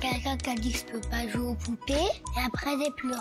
[0.00, 3.20] Quelqu'un qui a dit que je peux pas jouer aux poupées et après j'ai pleuré.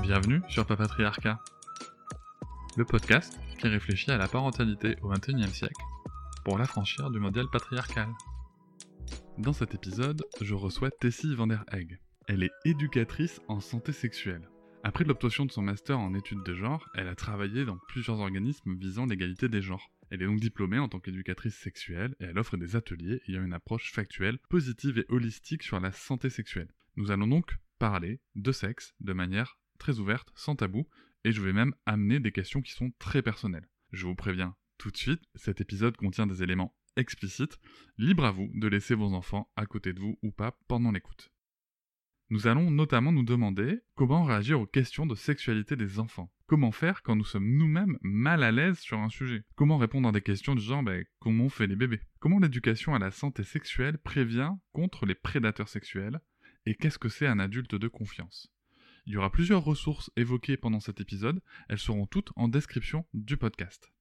[0.00, 1.38] Bienvenue sur Papatriarcat,
[2.76, 5.82] le podcast qui réfléchit à la parentalité au XXIe siècle
[6.44, 8.08] pour l'affranchir du modèle patriarcal.
[9.36, 11.98] Dans cet épisode, je reçois Tessie van der Egg.
[12.26, 14.48] Elle est éducatrice en santé sexuelle.
[14.82, 18.76] Après l'obtention de son master en études de genre, elle a travaillé dans plusieurs organismes
[18.78, 19.90] visant l'égalité des genres.
[20.10, 23.52] Elle est donc diplômée en tant qu'éducatrice sexuelle et elle offre des ateliers ayant une
[23.52, 26.72] approche factuelle, positive et holistique sur la santé sexuelle.
[26.96, 30.88] Nous allons donc parler de sexe de manière très ouverte, sans tabou,
[31.24, 33.68] et je vais même amener des questions qui sont très personnelles.
[33.92, 37.58] Je vous préviens tout de suite, cet épisode contient des éléments explicites,
[37.96, 41.32] libre à vous de laisser vos enfants à côté de vous ou pas pendant l'écoute.
[42.30, 46.32] Nous allons notamment nous demander comment réagir aux questions de sexualité des enfants.
[46.48, 49.44] Comment faire quand nous sommes nous-mêmes mal à l'aise sur un sujet?
[49.54, 52.00] Comment répondre à des questions du genre ben, comment on fait les bébés?
[52.20, 56.22] Comment l'éducation à la santé sexuelle prévient contre les prédateurs sexuels?
[56.64, 58.50] Et qu'est-ce que c'est un adulte de confiance?
[59.04, 63.36] Il y aura plusieurs ressources évoquées pendant cet épisode, elles seront toutes en description du
[63.36, 63.92] podcast.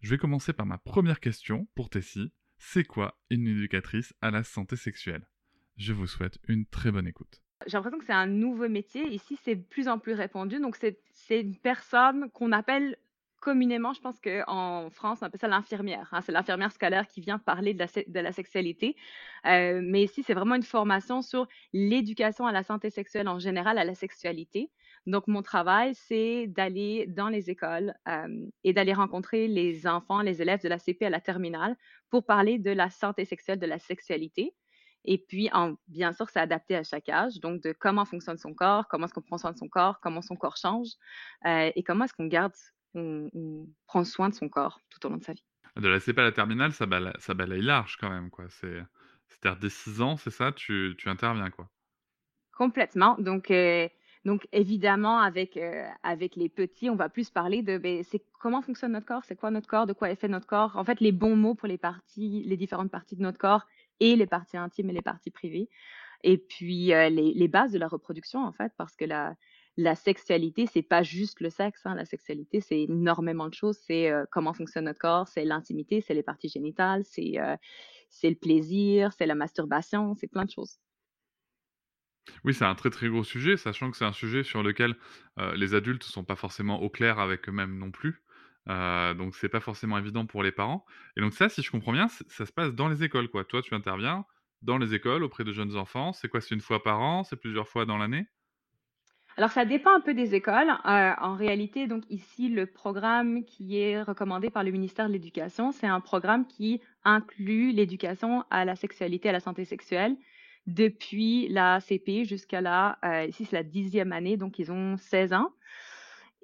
[0.00, 2.32] Je vais commencer par ma première question pour Tessie.
[2.58, 5.28] C'est quoi une éducatrice à la santé sexuelle?
[5.76, 7.42] Je vous souhaite une très bonne écoute.
[7.66, 9.06] J'ai l'impression que c'est un nouveau métier.
[9.08, 10.60] Ici, c'est de plus en plus répandu.
[10.60, 12.96] Donc, c'est une personne qu'on appelle
[13.40, 16.08] communément, je pense qu'en France, on appelle ça l'infirmière.
[16.12, 16.20] Hein.
[16.20, 18.96] C'est l'infirmière scolaire qui vient parler de la, sexualité.
[19.46, 23.78] Euh, mais ici, c'est vraiment une formation sur l'éducation à la santé sexuelle en général,
[23.78, 24.70] à la sexualité.
[25.06, 30.42] Donc, mon travail, c'est d'aller dans les écoles euh, et d'aller rencontrer les enfants, les
[30.42, 31.76] élèves de la CP à la terminale
[32.10, 34.54] pour parler de la santé sexuelle, de la sexualité.
[35.04, 38.54] Et puis, en, bien sûr, c'est adapté à chaque âge, donc de comment fonctionne son
[38.54, 40.88] corps, comment est-ce qu'on prend soin de son corps, comment son corps change,
[41.46, 42.52] euh, et comment est-ce qu'on garde,
[42.94, 45.44] on, prend soin de son corps tout au long de sa vie.
[45.76, 48.44] De la CP à la terminale, ça balaye, ça balaye large quand même, quoi.
[48.48, 48.82] C'est,
[49.28, 51.68] c'est-à-dire dès 6 ans, c'est ça, tu, tu interviens, quoi.
[52.52, 53.16] Complètement.
[53.18, 53.88] Donc, euh,
[54.26, 58.60] donc évidemment, avec, euh, avec les petits, on va plus parler de ben, c'est comment
[58.60, 60.76] fonctionne notre corps, c'est quoi notre corps, de quoi est fait notre corps.
[60.76, 63.66] En fait, les bons mots pour les parties, les différentes parties de notre corps
[64.00, 65.68] et les parties intimes et les parties privées.
[66.22, 69.34] Et puis euh, les, bases de la reproduction, en fait, parce que la,
[69.76, 71.80] la sexualité, c'est pas juste le sexe.
[71.86, 71.94] Hein.
[71.94, 73.78] La sexualité, c'est énormément de choses.
[73.86, 77.56] C'est euh, comment fonctionne notre corps, c'est l'intimité, c'est les parties génitales, c'est euh,
[78.22, 80.78] le plaisir, c'est la masturbation, c'est plein de choses.
[82.44, 84.94] Oui, c'est un très très gros sujet, sachant que c'est un sujet sur lequel
[85.56, 88.22] les adultes ne sont pas forcément au clair avec eux-mêmes non plus.
[88.70, 90.84] Euh, donc c'est pas forcément évident pour les parents.
[91.16, 93.44] Et donc ça, si je comprends bien, ça se passe dans les écoles, quoi.
[93.44, 94.24] Toi, tu interviens
[94.62, 96.12] dans les écoles auprès de jeunes enfants.
[96.12, 97.24] C'est quoi C'est une fois par an?
[97.24, 98.26] C'est plusieurs fois dans l'année?
[99.36, 100.68] Alors, ça dépend un peu des écoles.
[100.68, 105.72] Euh, en réalité, donc ici, le programme qui est recommandé par le ministère de l'Éducation,
[105.72, 110.16] c'est un programme qui inclut l'éducation à la sexualité, à la santé sexuelle,
[110.66, 115.32] depuis la CP jusqu'à la, euh, ici c'est la dixième année, donc ils ont 16
[115.32, 115.52] ans.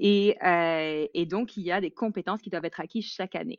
[0.03, 3.59] Euh, et, donc, il y a des compétences qui doivent être acquises chaque année.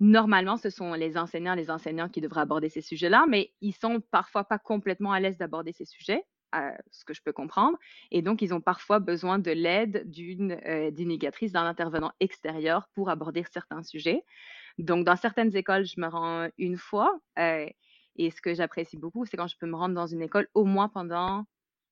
[0.00, 4.00] Normalement, ce sont les enseignants, les enseignants qui devraient aborder ces sujets-là, mais ils sont
[4.10, 7.76] parfois pas complètement à l'aise d'aborder ces sujets, euh, ce que je peux comprendre.
[8.10, 13.44] Et donc, ils ont parfois besoin de l'aide d'une euh, d'un intervenant extérieur pour aborder
[13.52, 14.24] certains sujets.
[14.78, 17.20] Donc, dans certaines écoles, je me rends une fois.
[17.38, 17.68] Euh,
[18.16, 20.64] et ce que j'apprécie beaucoup, c'est quand je peux me rendre dans une école au
[20.64, 21.44] moins pendant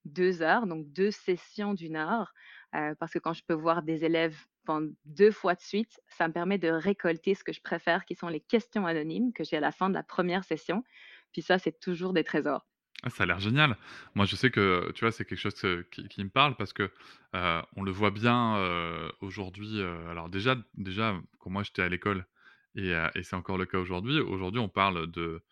[0.04, 2.32] deux heures, donc deux sessions d'une heure,
[2.74, 6.28] euh, parce que quand je peux voir des élèves pendant deux fois de suite, ça
[6.28, 9.56] me permet de récolter ce que je préfère, qui sont les questions anonymes que j'ai
[9.56, 10.84] à la fin de la première session.
[11.32, 12.66] Puis ça, c'est toujours des trésors.
[13.04, 13.76] Ah, ça a l'air génial.
[14.14, 16.90] Moi, je sais que, tu vois, c'est quelque chose qui, me parle parce que
[17.36, 19.80] euh, on le voit bien euh, aujourd'hui.
[20.10, 22.26] alors déjà, déjà, quand moi j'étais à l'école
[22.74, 24.20] et, c'est encore le cas aujourd'hui.
[24.20, 25.42] Aujourd'hui, on parle de,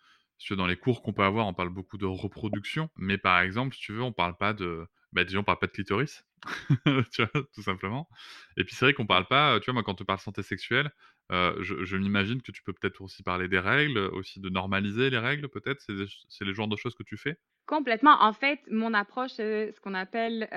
[0.50, 3.80] dans les cours qu'on peut avoir, on parle beaucoup de reproduction, mais par exemple, si
[3.80, 6.25] tu veux, on parle pas de, bah, parle pas de clitoris,
[7.12, 8.08] tu vois, tout simplement.
[8.56, 10.90] Et puis c'est vrai qu'on parle pas, tu vois, moi quand tu parles santé sexuelle,
[11.30, 15.48] je, m'imagine que tu peux peut-être aussi parler des règles, aussi de normaliser les règles,
[15.48, 15.80] peut-être.
[16.28, 17.38] C'est les genres de choses que tu fais?
[17.66, 18.22] Complètement.
[18.22, 20.48] En fait, mon approche, c'est ce qu'on appelle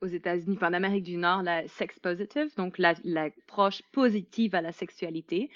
[0.00, 5.50] aux États-Unis, en Amérique du Nord, la sex positive, donc l'approche positive à la sexualité.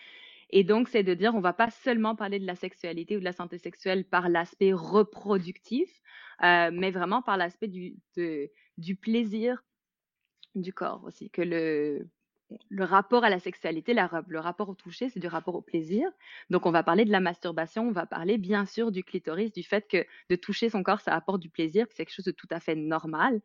[0.51, 3.25] Et donc, c'est de dire, on va pas seulement parler de la sexualité ou de
[3.25, 5.91] la santé sexuelle par l'aspect reproductif,
[6.43, 7.97] mais vraiment par l'aspect du,
[8.79, 9.63] du plaisir
[10.55, 12.09] du corps aussi, que le,
[12.69, 16.09] le rapport à la sexualité, le rapport au toucher, c'est du rapport au plaisir.
[16.51, 19.63] Donc, on va parler de la masturbation, on va parler bien sûr du clitoris, du
[19.63, 22.49] fait que de toucher son corps, ça apporte du plaisir, c'est quelque chose de tout
[22.51, 23.41] à fait normal.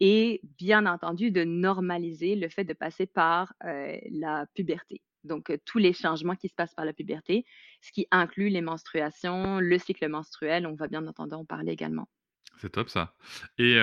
[0.00, 5.02] Et bien entendu, de normaliser le fait de passer par euh, la puberté.
[5.24, 7.44] Donc, euh, tous les changements qui se passent par la puberté,
[7.80, 12.08] ce qui inclut les menstruations, le cycle menstruel, on va bien entendu en parler également.
[12.58, 13.14] C'est top ça.
[13.58, 13.80] Et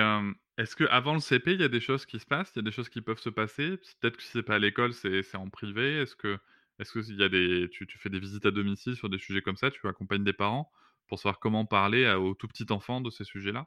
[0.58, 2.52] est-ce qu'avant le CP, il y a des choses qui se passent?
[2.54, 3.76] Il y a des choses qui peuvent se passer?
[4.00, 6.00] peut-être que si c'est pas à l'école, c'est c'est en privé?
[6.02, 6.38] Est-ce que
[6.78, 9.42] est-ce que y a des tu tu fais des visites à domicile sur des sujets
[9.42, 9.70] comme ça?
[9.70, 10.70] Tu accompagnes des parents
[11.08, 13.66] pour savoir comment parler aux tout petits enfants de ces sujets-là?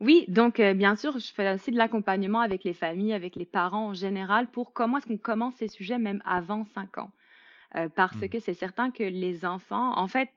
[0.00, 3.88] Oui, donc bien sûr, je fais aussi de l'accompagnement avec les familles, avec les parents
[3.88, 7.10] en général pour comment est-ce qu'on commence ces sujets même avant 5 ans.
[7.96, 8.28] parce Mmh.
[8.28, 10.30] que c'est certain que les enfants en fait,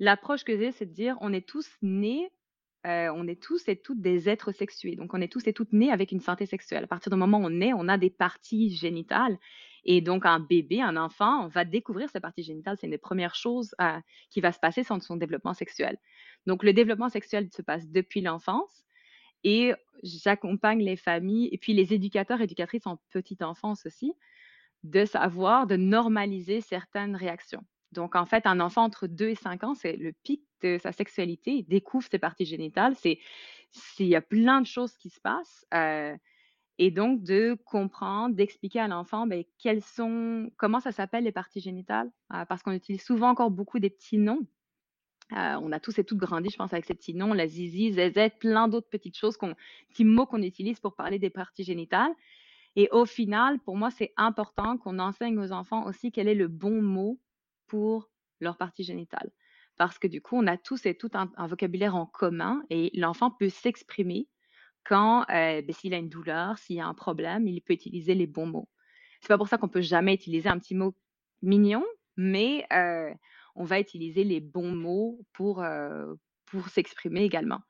[0.00, 2.30] l'approche que j'ai, c'est de dire: «On est tous nés
[2.86, 4.94] euh, on est tous et toutes des êtres sexués.
[4.94, 6.84] Donc, on est tous et toutes nés avec une santé sexuelle.
[6.84, 9.38] À partir du moment où on est, on a des parties génitales.
[9.84, 12.76] Et donc, un bébé, un enfant, va découvrir ses parties génitales.
[12.80, 13.98] C'est une des premières choses euh,
[14.30, 15.98] qui va se passer sans son développement sexuel.
[16.46, 18.84] Donc, le développement sexuel se passe depuis l'enfance.
[19.42, 19.72] Et
[20.02, 24.12] j'accompagne les familles et puis les éducateurs, éducatrices en petite enfance aussi,
[24.84, 27.64] de savoir, de normaliser certaines réactions.
[27.92, 30.92] Donc, en fait, un enfant entre 2 et 5 ans, c'est le pic de sa
[30.92, 31.52] sexualité.
[31.52, 32.94] Il découvre ses parties génitales.
[32.96, 33.18] C'est,
[33.98, 35.66] il y a plein de choses qui se passent.
[35.74, 36.16] Euh,
[36.78, 41.60] et donc, de comprendre, d'expliquer à l'enfant ben, quelles sont, comment ça s'appelle les parties
[41.60, 44.46] génitales, euh, parce qu'on utilise souvent encore beaucoup des petits noms.
[45.32, 47.92] Euh, on a tous et toutes grandi, je pense, avec ces petits noms, la zizi,
[47.92, 49.38] zezette, plein d'autres petites choses,
[49.88, 52.12] petits mots qu'on utilise pour parler des parties génitales.
[52.76, 56.46] Et au final, pour moi, c'est important qu'on enseigne aux enfants aussi quel est le
[56.46, 57.18] bon mot
[57.66, 58.10] pour
[58.40, 59.30] leur partie génitale.
[59.76, 63.30] Parce que du coup, on a tous et toutes un, vocabulaire en commun et l'enfant
[63.30, 64.28] peut s'exprimer
[64.84, 68.14] quand, euh, ben, s'il a une douleur, s'il y a un problème, il peut utiliser
[68.14, 68.68] les bons mots.
[69.20, 70.94] C'est pas pour ça qu'on peut jamais utiliser un petit mot
[71.42, 71.84] mignon,
[72.16, 73.12] mais euh,
[73.54, 76.14] on va utiliser les bons mots pour, euh,
[76.46, 77.60] pour s'exprimer également.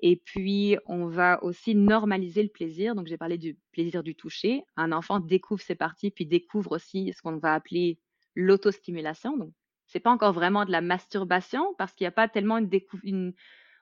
[0.00, 2.94] Et puis, on va aussi normaliser le plaisir.
[2.94, 4.64] Donc, j'ai parlé du plaisir du toucher.
[4.76, 7.98] Un enfant découvre ses parties, puis découvre aussi ce qu'on va appeler
[8.34, 9.36] l'autostimulation.
[9.36, 9.52] Donc,
[9.86, 13.34] c'est pas encore vraiment de la masturbation parce qu'il n'y a pas tellement une,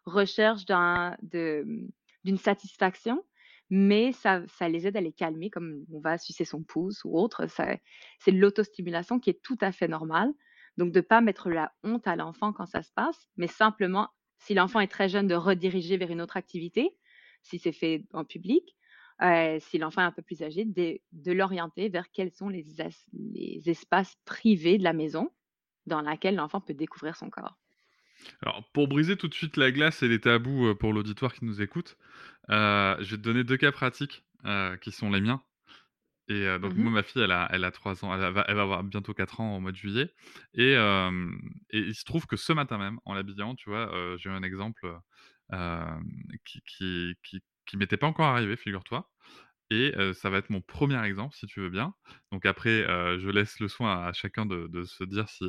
[0.04, 3.24] recherche d'une satisfaction,
[3.70, 7.16] mais ça, ça, les aide à les calmer, comme on va sucer son pouce ou
[7.16, 7.46] autre.
[8.18, 10.32] C'est l'autostimulation qui est tout à fait normale.
[10.76, 14.08] Donc, de ne pas mettre la honte à l'enfant quand ça se passe, mais simplement,
[14.38, 16.96] si l'enfant est très jeune, de rediriger vers une autre activité,
[17.42, 18.74] si c'est fait en public,
[19.20, 22.64] euh, si l'enfant est un peu plus âgé, de, de l'orienter vers quels sont les,
[23.12, 25.30] les, espaces privés de la maison
[25.86, 27.58] dans lesquels l'enfant peut découvrir son corps.
[28.40, 31.44] Alors, pour briser tout de suite la glace et les tabous euh, pour l'auditoire qui
[31.44, 31.96] nous écoute,
[32.50, 34.24] euh, je vais te donner deux cas pratiques
[34.80, 35.40] qui sont les miens.
[36.26, 38.56] Et donc, moi, mmh ma fille, elle a, elle a 3 ans, elle va, elle
[38.56, 40.12] va avoir bientôt 4 ans au mois de juillet.
[40.54, 44.32] Et, et il se trouve que ce matin même, en l'habillant, tu vois, j'ai eu
[44.32, 44.98] un exemple
[46.44, 47.40] qui, qui, qui,
[47.72, 49.10] qui m'était pas encore arrivé, figure-toi.
[49.70, 51.94] Et ça va être mon premier exemple, si tu veux bien.
[52.30, 52.82] Donc après,
[53.18, 55.46] je laisse le soin à chacun de, de se dire si,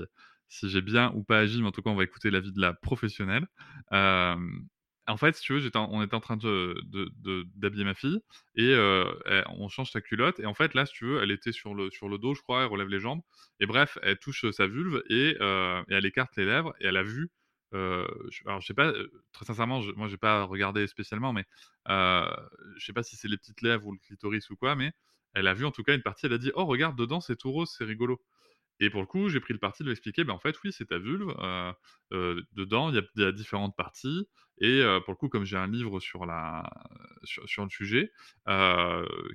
[0.48, 2.62] si j'ai bien ou pas agi, mais en tout cas, on va écouter l'avis de
[2.62, 3.46] la professionnelle.
[3.92, 6.76] en fait, si tu veux, on était en train de,
[7.58, 8.20] d'habiller ma fille
[8.56, 8.74] et
[9.50, 10.40] on change sa culotte.
[10.40, 12.42] Et en fait, là, si tu veux, elle était sur le, sur le dos, je
[12.42, 13.22] crois, elle relève les jambes.
[13.60, 15.36] Et bref, elle touche sa vulve et
[15.90, 17.30] elle écarte les lèvres et elle a vu
[17.74, 18.08] euh,
[18.46, 18.94] alors, je sais pas,
[19.32, 21.46] très sincèrement, je, moi, j'ai pas regardé spécialement, mais
[21.90, 22.26] euh,
[22.78, 24.92] je sais pas si c'est les petites lèvres ou le clitoris ou quoi, mais
[25.34, 27.36] elle a vu en tout cas une partie, elle a dit Oh, regarde, dedans, c'est
[27.36, 28.22] tout rose, c'est rigolo.
[28.80, 30.72] Et pour le coup, j'ai pris le parti de lui expliquer ben, en fait, oui,
[30.74, 31.34] c'est ta vulve.
[32.12, 34.28] dedans, il y, a différentes parties.
[34.60, 36.70] Et pour le coup, comme j'ai un livre sur, la,
[37.24, 38.12] sur, le sujet,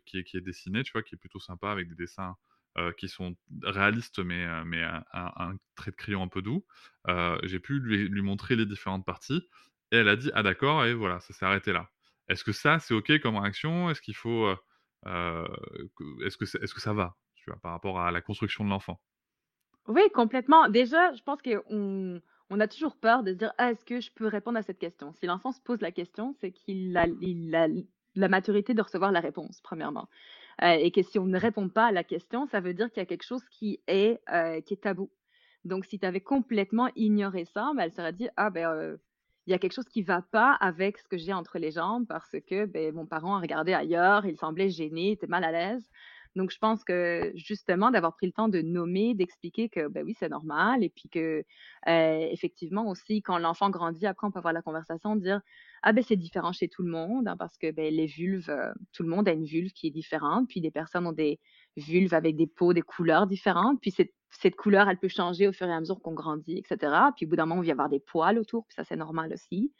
[0.06, 2.36] qui, est, qui est dessiné, tu vois, qui est plutôt sympa avec des dessins
[2.78, 4.82] euh, qui sont réalistes, mais, euh, mais
[5.12, 6.64] un, trait de crayon un peu doux.
[7.08, 9.42] Euh, j'ai pu lui, montrer les différentes parties.
[9.90, 11.90] Et elle a dit Ah, d'accord, et voilà, ça s'est arrêté là.
[12.28, 13.90] Est-ce que ça, c'est OK comme réaction?
[13.90, 14.48] Est-ce qu'il faut.
[15.06, 17.16] est-ce, que est-ce que ça va
[17.62, 19.00] par rapport à la construction de l'enfant?
[19.86, 20.68] Oui, complètement.
[20.68, 22.20] Déjà, je pense qu'on
[22.50, 24.78] on a toujours peur de se dire ah, est-ce que je peux répondre à cette
[24.78, 25.12] question?
[25.14, 27.66] Si l'enfant se pose la question, c'est qu'il a, il a
[28.14, 30.08] la maturité de recevoir la réponse, premièrement.
[30.62, 33.00] Euh, et que si on ne répond pas à la question, ça veut dire qu'il
[33.00, 35.10] y a quelque chose qui est, euh, qui est tabou.
[35.64, 38.96] Donc, si tu avais complètement ignoré ça, ben, elle serait dit Ah, ben, euh,
[39.46, 41.70] il y a quelque chose qui ne va pas avec ce que j'ai entre les
[41.70, 45.44] jambes parce que ben, mon parent a regardé ailleurs, il semblait gêné, il était mal
[45.44, 45.88] à l'aise.
[46.38, 50.14] Donc, je pense que justement, d'avoir pris le temps de nommer, d'expliquer que, ben oui,
[50.16, 51.44] c'est normal, et puis que,
[51.88, 55.40] euh, effectivement, aussi, quand l'enfant grandit, après, on peut avoir la conversation, dire,
[55.82, 58.72] ah ben c'est différent chez tout le monde, hein, parce que ben, les vulves, euh,
[58.92, 61.40] tout le monde a une vulve qui est différente, puis des personnes ont des
[61.76, 65.66] vulves avec des peaux, des couleurs différentes, puis cette, couleur, elle peut changer au fur
[65.66, 66.92] et à mesure qu'on grandit, etc.
[67.16, 69.32] Puis au bout d'un moment, va y avoir des poils autour, puis ça, c'est normal
[69.32, 69.72] aussi.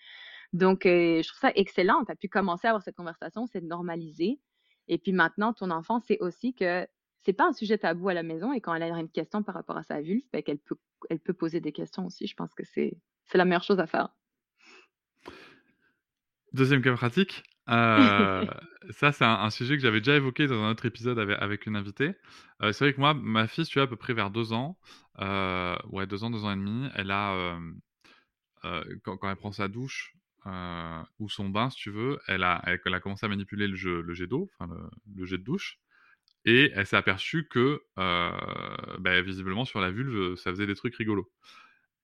[0.53, 2.05] Donc, euh, je trouve ça excellent.
[2.05, 4.41] Tu as pu commencer à avoir cette conversation, c'est de normaliser.
[4.89, 6.87] Et puis maintenant, ton enfant sait aussi que
[7.23, 9.55] c'est pas un sujet tabou à la maison et quand elle a une question par
[9.55, 10.77] rapport à sa vulve, ben, qu'elle peut,
[11.11, 12.27] elle peut poser des questions aussi.
[12.27, 12.97] Je pense que c'est
[13.35, 14.09] la meilleure chose à faire.
[16.53, 17.43] Deuxième cas pratique.
[17.69, 18.47] Euh,
[18.91, 22.15] ça, c'est un, sujet que j'avais déjà évoqué dans un autre épisode avec, une invitée.
[22.63, 24.79] Euh, c'est vrai que moi, ma fille, tu vois, à peu près vers deux ans,
[25.21, 27.59] euh, ouais, deux ans, deux ans et demi, elle a,
[29.03, 30.15] quand, elle prend sa douche
[30.47, 34.51] ou son bain, si tu veux, elle a, commencé à manipuler le, jet d'eau,
[35.15, 35.79] le, jet de douche,
[36.45, 41.31] et elle s'est aperçue que, bah, visiblement, sur la vulve, ça faisait des trucs rigolos.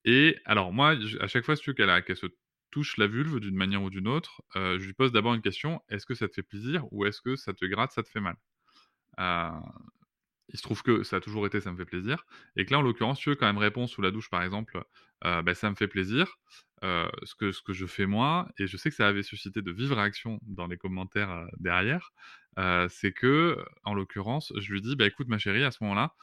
[0.04, 2.26] Et alors moi, à chaque fois, si tu veux qu'elle qu se
[2.70, 5.80] touche la vulve d'une manière ou d'une autre, euh, je lui pose d'abord une question
[5.88, 8.20] est-ce que ça te fait plaisir ou est-ce que ça te gratte, ça te fait
[8.20, 8.36] mal?
[9.20, 9.50] Euh,
[10.48, 12.24] Il se trouve que ça a toujours été ça me fait plaisir.
[12.56, 14.82] Et que là, en l'occurrence, tu veux quand même répondre sous la douche, par exemple,
[15.24, 16.38] euh, bah, ça me fait plaisir.
[17.24, 19.72] Ce, que, ce que je fais moi, et je sais que ça avait suscité de
[19.72, 22.12] vives réactions dans les commentaires derrière,
[22.88, 26.14] c'est que, en l'occurrence, je lui dis bah, écoute, ma chérie, à ce moment-là,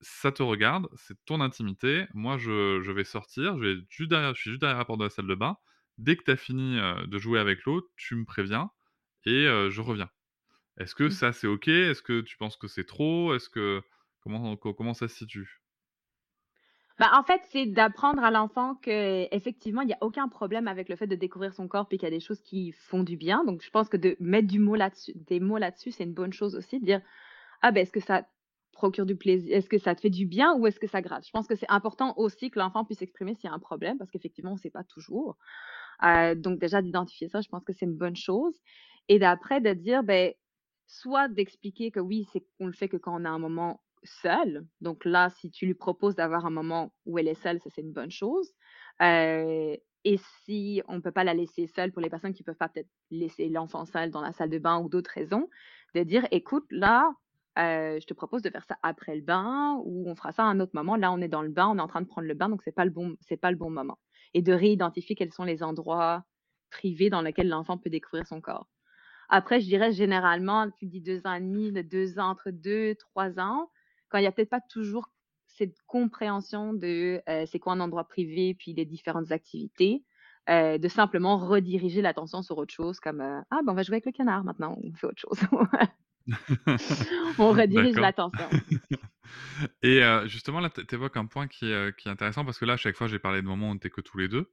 [0.00, 2.06] ça te regarde, c'est ton intimité.
[2.14, 5.00] Moi, je, je vais sortir, je, vais juste derrière, je suis juste derrière la porte
[5.00, 5.56] de la salle de bain
[5.98, 8.70] dès que tu as fini de jouer avec l'autre, tu me préviens
[9.24, 10.10] et je reviens.
[10.78, 11.10] Est-ce que mmh.
[11.10, 11.68] ça c'est ok?
[11.68, 13.34] Est-ce que tu penses que c'est trop?
[13.34, 13.82] Est-ce que
[14.20, 15.62] comment comment ça se situe?
[16.98, 20.96] Bah, en fait, c'est d'apprendre à l'enfant qu'effectivement, il n'y a aucun problème avec le
[20.96, 23.44] fait de découvrir son corps et qu'il y a des choses qui font du bien.
[23.44, 26.32] Donc, je pense que de mettre du mot là-dessus, des mots là-dessus, c'est une bonne
[26.32, 26.80] chose aussi.
[26.80, 27.02] De dire,
[27.62, 28.26] ah ben, est-ce que ça
[28.72, 31.26] procure du plaisir Est-ce que ça te fait du bien ou est-ce que ça gratte?
[31.26, 33.98] Je pense que c'est important aussi que l'enfant puisse exprimer s'il y a un problème
[33.98, 35.36] parce qu'effectivement, on ne sait pas toujours.
[36.04, 38.54] Euh, donc déjà d'identifier ça, je pense que c'est une bonne chose.
[39.08, 40.32] Et d'après de dire, ben,
[40.86, 44.64] soit d'expliquer que oui, c'est qu'on le fait que quand on a un moment seul.
[44.80, 47.82] Donc là, si tu lui proposes d'avoir un moment où elle est seule, ça c'est
[47.82, 48.52] une bonne chose.
[49.00, 52.56] Et si on ne peut pas la laisser seule pour les personnes qui ne peuvent
[52.56, 55.48] pas peut-être laisser l'enfant seul dans la salle de bain ou d'autres raisons,
[55.94, 57.10] de dire écoute, là,
[57.56, 60.60] je te propose de faire ça après le bain ou on fera ça à un
[60.60, 60.96] autre moment.
[60.96, 62.62] Là, on est dans le bain, on est en train de prendre le bain, donc
[62.62, 63.98] c'est pas le bon, pas le bon moment
[64.34, 66.24] et de réidentifier quels sont les endroits
[66.70, 68.68] privés dans lesquels l'enfant peut découvrir son corps.
[69.28, 72.94] Après, je dirais généralement, tu dis deux ans et demi, de deux ans, entre deux,
[72.96, 73.70] trois ans,
[74.08, 75.10] quand il n'y a peut-être pas toujours
[75.56, 80.04] cette compréhension de euh, c'est quoi un endroit privé, puis les différentes activités,
[80.48, 83.96] euh, de simplement rediriger l'attention sur autre chose, comme euh, ah ben on va jouer
[83.96, 85.40] avec le canard maintenant, on fait autre chose.
[87.38, 88.48] on redirige l'attention.
[89.82, 92.76] Et justement, là, tu évoques un point qui qui est, intéressant parce que là, à
[92.76, 94.52] chaque fois, j'ai parlé de moments où on n'était que tous les deux.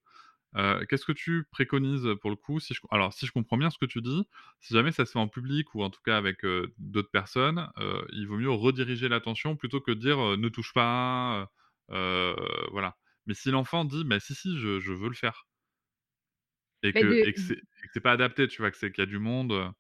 [0.56, 2.82] Qu'est-ce que tu préconises pour le coup si je...
[2.92, 4.24] Alors, si je comprends bien ce que tu dis,
[4.60, 6.46] si jamais ça se fait en public ou en tout cas avec
[6.78, 7.70] d'autres personnes,
[8.12, 11.50] il vaut mieux rediriger l'attention plutôt que de dire ne touche pas.
[11.90, 12.98] voilà.
[13.26, 15.48] Mais si l'enfant dit bah, si, si, je, je veux le faire,
[16.84, 17.14] et que, de...
[17.28, 17.40] et que
[17.94, 19.74] c'est pas adapté, tu vois, qu'il y a du monde.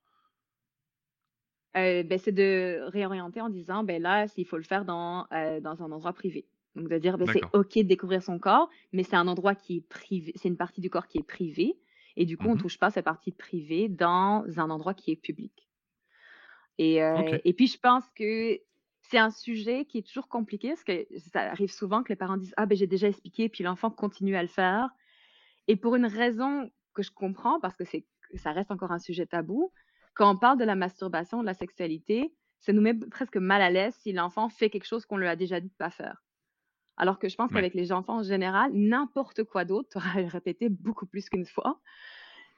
[1.76, 5.60] Euh, ben, c'est de réorienter en disant, ben là, il faut le faire dans, euh,
[5.60, 6.46] dans un endroit privé.
[6.76, 9.78] Donc, de dire, ben, c'est OK de découvrir son corps, mais c'est un endroit qui
[9.78, 11.78] est privé, c'est une partie du corps qui est privée.
[12.16, 15.12] Et du coup, on ne mmh touche pas cette partie privée dans un endroit qui
[15.12, 15.68] est public.
[16.78, 18.60] Et, euh, et puis, je pense que
[19.02, 22.38] c'est un sujet qui est toujours compliqué parce que ça arrive souvent que les parents
[22.38, 24.90] disent, ah ben j'ai déjà expliqué, puis l'enfant continue à le faire.
[25.68, 27.84] Et pour une raison que je comprends, parce que
[28.36, 29.72] ça reste encore un sujet tabou,
[30.14, 33.70] quand on parle de la masturbation, de la sexualité, ça nous met presque mal à
[33.70, 36.23] l'aise si l'enfant fait quelque chose qu'on lui a déjà dit de pas faire.
[36.98, 40.70] Alors que je pense qu'avec les enfants en général, n'importe quoi d'autre, tu auras répété
[40.70, 41.80] beaucoup plus qu'une fois.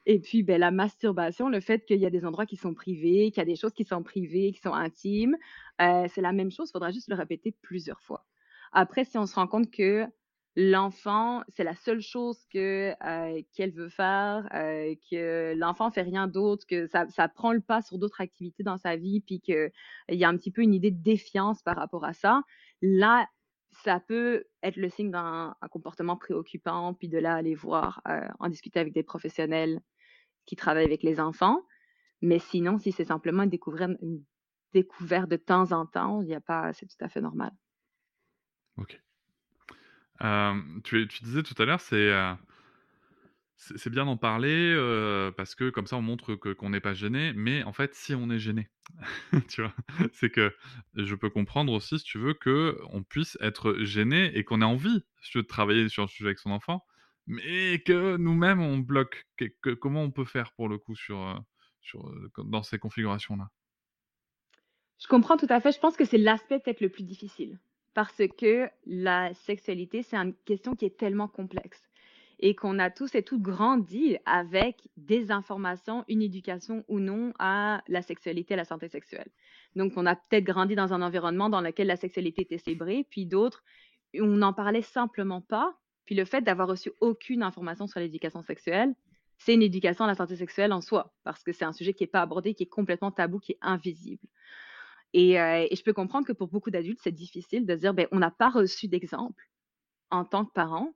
[0.05, 3.31] Et puis, ben, la masturbation, le fait qu'il y a des endroits qui sont privés,
[3.31, 5.35] qu'il y a des choses qui sont privées, qui sont intimes,
[5.81, 8.25] euh, c'est la même chose, il faudra juste le répéter plusieurs fois.
[8.71, 10.05] Après, si on se rend compte que
[10.55, 16.27] l'enfant, c'est la seule chose que euh, qu'elle veut faire, euh, que l'enfant fait rien
[16.27, 19.71] d'autre, que ça, ça prend le pas sur d'autres activités dans sa vie, puis qu'il
[20.09, 22.41] y a un petit peu une idée de défiance par rapport à ça.
[22.81, 23.27] Là,
[23.85, 28.01] ça peut être le signe d'un comportement préoccupant, puis de là aller voir,
[28.39, 29.79] en discuter avec des professionnels
[30.45, 31.61] qui travaillent avec les enfants.
[32.21, 36.73] Mais sinon, si c'est simplement une découverte, de temps en temps, il n'y a pas,
[36.73, 37.51] c'est tout à fait normal.
[38.77, 38.99] Ok
[40.83, 42.11] tu, disais tout à l'heure, c'est
[43.57, 44.75] c'est bien d'en parler,
[45.37, 48.13] parce que comme ça on montre que qu'on n'est pas gêné, mais en fait si
[48.13, 48.69] on est gêné,
[49.49, 49.73] tu vois?
[50.13, 50.55] C'est que
[50.95, 55.03] je peux comprendre aussi, si tu veux, qu'on puisse être gêné et qu'on ait envie,
[55.33, 56.85] de travailler sur le sujet avec son enfant,
[57.27, 59.25] mais que nous-mêmes on bloque.
[59.37, 61.43] Que que comment on peut faire pour le coup sur,
[62.37, 63.49] dans ces configurations-là?
[64.99, 65.71] Je comprends tout à fait.
[65.71, 67.59] Je pense que c'est l'aspect peut-être le plus difficile
[67.93, 71.81] parce que la sexualité, c'est une question qui est tellement complexe
[72.39, 77.81] et qu'on a tous et toutes grandi avec des informations, une éducation ou non à
[77.87, 79.29] la sexualité, à la santé sexuelle.
[79.75, 83.25] Donc, on a peut-être grandi dans un environnement dans lequel la sexualité était célébrée, puis
[83.25, 83.63] d'autres,
[84.19, 85.77] on n'en parlait simplement pas.
[86.05, 88.93] Puis le fait d'avoir reçu aucune information sur l'éducation sexuelle,
[89.37, 92.03] c'est une éducation à la santé sexuelle en soi, parce que c'est un sujet qui
[92.03, 94.27] n'est pas abordé, qui est complètement tabou, qui est invisible.
[95.13, 98.07] Et, euh, et je peux comprendre que pour beaucoup d'adultes, c'est difficile de dire, ben,
[98.11, 99.49] on n'a pas reçu d'exemple
[100.11, 100.93] en tant que parent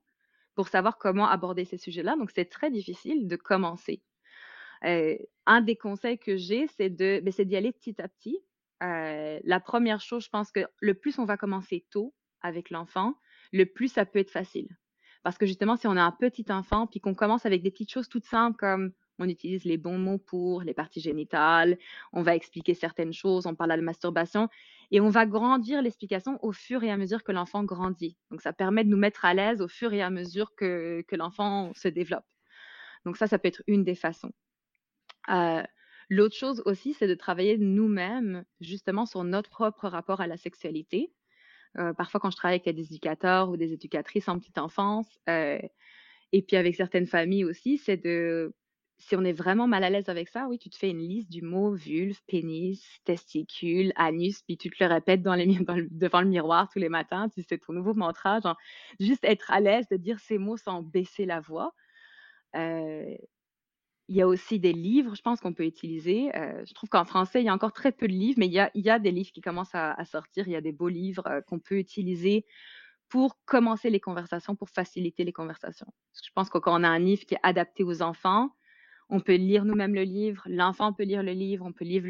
[0.56, 2.15] pour savoir comment aborder ces sujets-là.
[2.18, 4.01] Donc, c'est très difficile de commencer.
[4.86, 8.39] Euh, un des conseils que j'ai, c'est de, ben, d'y aller petit à petit.
[8.82, 13.15] Euh, la première chose, je pense que le plus on va commencer tôt avec l'enfant,
[13.51, 14.70] le plus ça peut être facile.
[15.24, 17.91] Parce que justement, si on a un petit enfant, puis qu'on commence avec des petites
[17.91, 21.77] choses toutes simples comme on utilise les bons mots pour les parties génitales,
[22.13, 24.48] on va expliquer certaines choses, on parle de la masturbation,
[24.91, 28.17] et on va grandir l'explication au fur et à mesure que l'enfant grandit.
[28.31, 31.72] Donc, ça permet de nous mettre à l'aise au fur et à mesure que, l'enfant
[31.75, 32.25] se développe.
[33.05, 34.31] Donc, ça, ça peut être une des façons.
[35.29, 35.63] Euh,
[36.10, 41.13] L'autre chose aussi, c'est de travailler nous-mêmes justement sur notre propre rapport à la sexualité.
[41.77, 45.60] Euh, parfois, quand je travaille avec des éducateurs ou des éducatrices en petite enfance, euh,
[46.31, 48.55] et puis avec certaines familles aussi, c'est de
[49.00, 51.32] si on est vraiment mal à l'aise avec ça, oui, tu te fais une liste
[51.32, 56.22] du mot vulve, pénis, testicule, anus, puis tu te le répètes dans les, le- devant
[56.22, 57.29] le miroir tous les matins.
[57.29, 58.39] Tu c'est ton nouveau mantra,
[59.00, 61.74] juste être à l'aise de dire ces mots sans baisser la voix.
[64.12, 66.32] Il y a aussi des livres, je pense qu'on peut utiliser.
[66.34, 68.89] Je trouve qu'en français, il y a encore très peu de livres, mais il y
[68.89, 70.48] a, des livres qui commencent à, sortir.
[70.48, 72.46] Il y a des beaux livres qu'on peut utiliser
[73.08, 75.88] pour commencer les conversations, pour faciliter les conversations.
[76.13, 78.50] Je pense que quand on a un livre qui est adapté aux enfants,
[79.09, 82.03] on peut lire nous-mêmes le livre, l'enfant peut lire le livre, on peut lire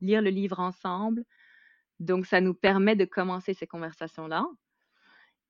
[0.00, 1.24] lire le livre ensemble.
[2.00, 4.46] Donc, ça nous permet de commencer ces conversations-là.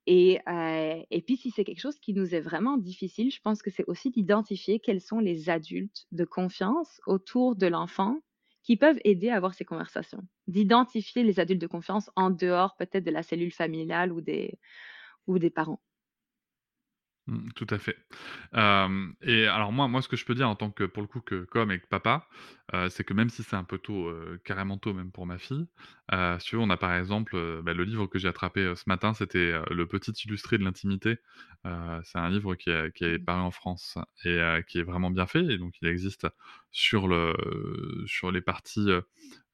[0.07, 3.62] Et, euh, et puis, si c'est quelque chose qui nous est vraiment difficile, je pense
[3.62, 8.18] que c'est aussi d'identifier quels sont les adultes de confiance autour de l'enfant
[8.62, 10.23] qui peuvent aider à avoir ces conversations.
[10.47, 14.59] D'identifier les adultes de confiance en dehors peut-être de la cellule familiale ou des,
[15.27, 15.81] ou des parents.
[17.27, 17.97] Mmh, tout à fait.
[19.23, 21.21] Et alors moi moi ce que je peux dire en tant que pour le coup
[21.23, 22.29] que comme et que papa,
[22.91, 24.11] c'est que même si c'est un peu tôt,
[24.45, 25.67] carrément tôt même pour ma fille,
[26.39, 29.15] si tu veux, on a par exemple, bah, le livre que j'ai attrapé, ce matin,
[29.15, 31.19] c'était, Le Petit Illustré de l'intimité.
[31.65, 33.25] C'est un livre qui est qui est Mmh.
[33.25, 36.27] paru en France et qui est vraiment bien fait et donc il existe
[36.73, 37.35] sur le
[38.07, 38.89] sur les parties,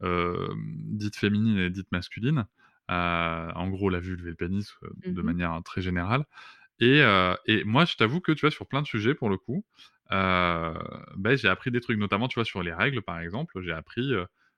[0.02, 2.46] dites féminines et dites masculines.
[2.88, 4.74] En gros la vulve et le pénis,
[5.06, 5.22] de Mhm.
[5.22, 6.24] manière très générale
[6.80, 9.36] et heu et moi, je t'avoue que, tu vois, sur plein de sujets, pour le
[9.38, 9.64] coup,
[10.12, 10.74] heu,
[11.16, 14.12] beh, j'ai appris des trucs, notamment, tu vois, sur les règles, par exemple, j'ai appris,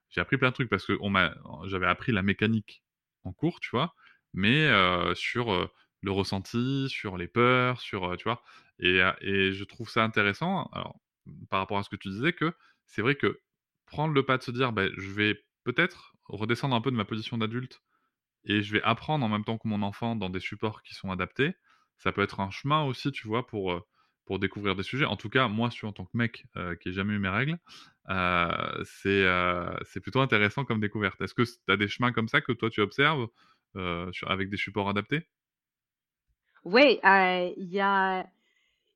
[0.09, 2.83] j'ai appris plein de trucs parce qu'on m'a j'avais appris la mécanique
[3.23, 3.95] en cours, tu vois?
[4.33, 4.67] Mais
[5.15, 5.69] sur,
[6.01, 8.43] le ressenti, sur les peurs, sur, tu vois?
[8.79, 10.99] Et et je trouve ça intéressant, alors,
[11.49, 12.53] par rapport à ce que tu disais, que
[12.85, 13.39] c'est vrai que
[13.85, 17.05] prendre le pas de se dire: «Beh, je vais peut-être redescendre un peu de ma
[17.05, 17.81] position d'adulte
[18.45, 21.11] et je vais apprendre en même temps que mon enfant dans des supports qui sont
[21.11, 21.55] adaptés.
[22.03, 23.81] Ça peut être un chemin aussi, tu vois, pour,
[24.25, 25.05] pour découvrir des sujets.
[25.05, 26.45] En tout cas, moi, sur en tant que mec,
[26.81, 27.57] qui ai jamais eu mes règles,
[28.83, 31.21] c'est, plutôt intéressant comme découverte.
[31.21, 33.27] Est-ce que tu as des chemins comme ça que toi tu observes,
[34.27, 35.29] avec des supports adaptés?
[36.65, 38.27] Oui, il y a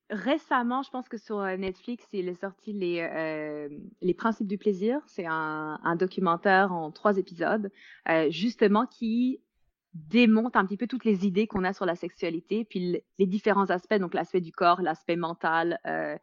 [0.09, 3.69] récemment, je pense que sur Netflix, il est sorti les,
[4.01, 4.99] les Principes du plaisir.
[5.07, 7.71] C'est un, documentaire en trois épisodes,
[8.29, 9.39] justement, qui
[10.10, 13.25] démonte un petit peu toutes les idées qu'on a sur la sexualité, puis le- les
[13.27, 15.79] différents aspects, donc l'aspect du corps, l'aspect mental.
[15.86, 16.17] euh,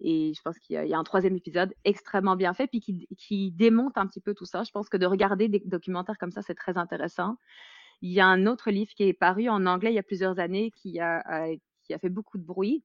[0.00, 3.50] et je pense qu'il y, a un troisième épisode extrêmement bien fait, puis qui, qui
[3.52, 4.62] démonte un petit peu tout ça.
[4.62, 7.36] Je pense que de regarder des documentaires comme ça, c'est très intéressant.
[8.02, 10.38] Il y a un autre livre qui est paru en anglais il y a plusieurs
[10.38, 12.84] années qui a, euh, qui a fait beaucoup de bruit.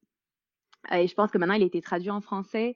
[0.92, 2.76] Euh, et je pense que maintenant, il a été traduit en français.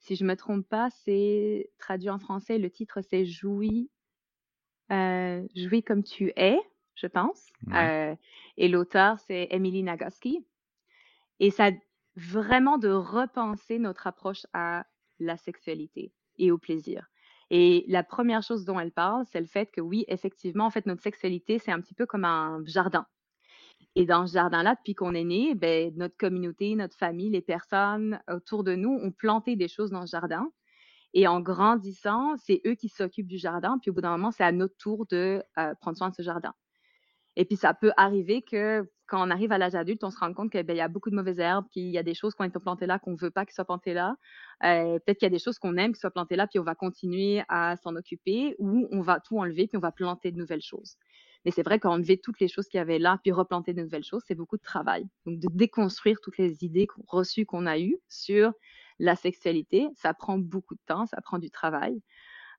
[0.00, 2.58] Si je me trompe pas, c'est traduit en français.
[2.58, 3.90] Le titre, c'est Jouis,
[4.92, 6.58] euh, Jouis comme tu es,
[7.00, 7.46] je pense.
[7.66, 8.12] Ouais.
[8.12, 8.16] Euh,
[8.56, 10.44] et l'auteur, c'est Emily Nagoski.
[11.40, 11.70] Et ça
[12.16, 14.84] vraiment de repenser notre approche à
[15.20, 17.08] la sexualité et au plaisir.
[17.50, 20.84] Et la première chose dont elle parle, c'est le fait que oui, effectivement, en fait,
[20.84, 23.06] notre sexualité, c'est un petit peu comme un jardin.
[23.94, 28.20] Et dans ce jardin-là, depuis qu'on est né, ben, notre communauté, notre famille, les personnes
[28.30, 30.50] autour de nous ont planté des choses dans ce jardin.
[31.14, 33.78] Et en grandissant, c'est eux qui s'occupent du jardin.
[33.80, 36.22] Puis au bout d'un moment, c'est à notre tour de euh, prendre soin de ce
[36.22, 36.52] jardin.
[37.38, 40.34] Et puis ça peut arriver que quand on arrive à l'âge adulte, on se rend
[40.34, 42.42] compte qu'il ben, y a beaucoup de mauvaises herbes, qu'il y a des choses qui
[42.42, 44.16] ont été plantées là qu'on ne veut pas qu'elles soient plantées là.
[44.64, 46.64] Euh, peut-être qu'il y a des choses qu'on aime qui soient plantées là, puis on
[46.64, 50.36] va continuer à s'en occuper, ou on va tout enlever, puis on va planter de
[50.36, 50.96] nouvelles choses.
[51.44, 54.02] Mais c'est vrai qu'enlever toutes les choses qu'il y avait là, puis replanter de nouvelles
[54.02, 55.06] choses, c'est beaucoup de travail.
[55.24, 58.52] Donc de déconstruire toutes les idées reçues qu'on a eues sur
[58.98, 62.02] la sexualité, ça prend beaucoup de temps, ça prend du travail.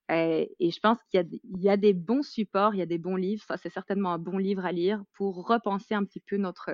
[0.09, 3.15] Euh, et je pense qu'il y, a des bons supports, il y a des bons
[3.15, 3.43] livres.
[3.47, 6.71] Ça, c'est certainement un bon livre à lire pour repenser un petit peu notre,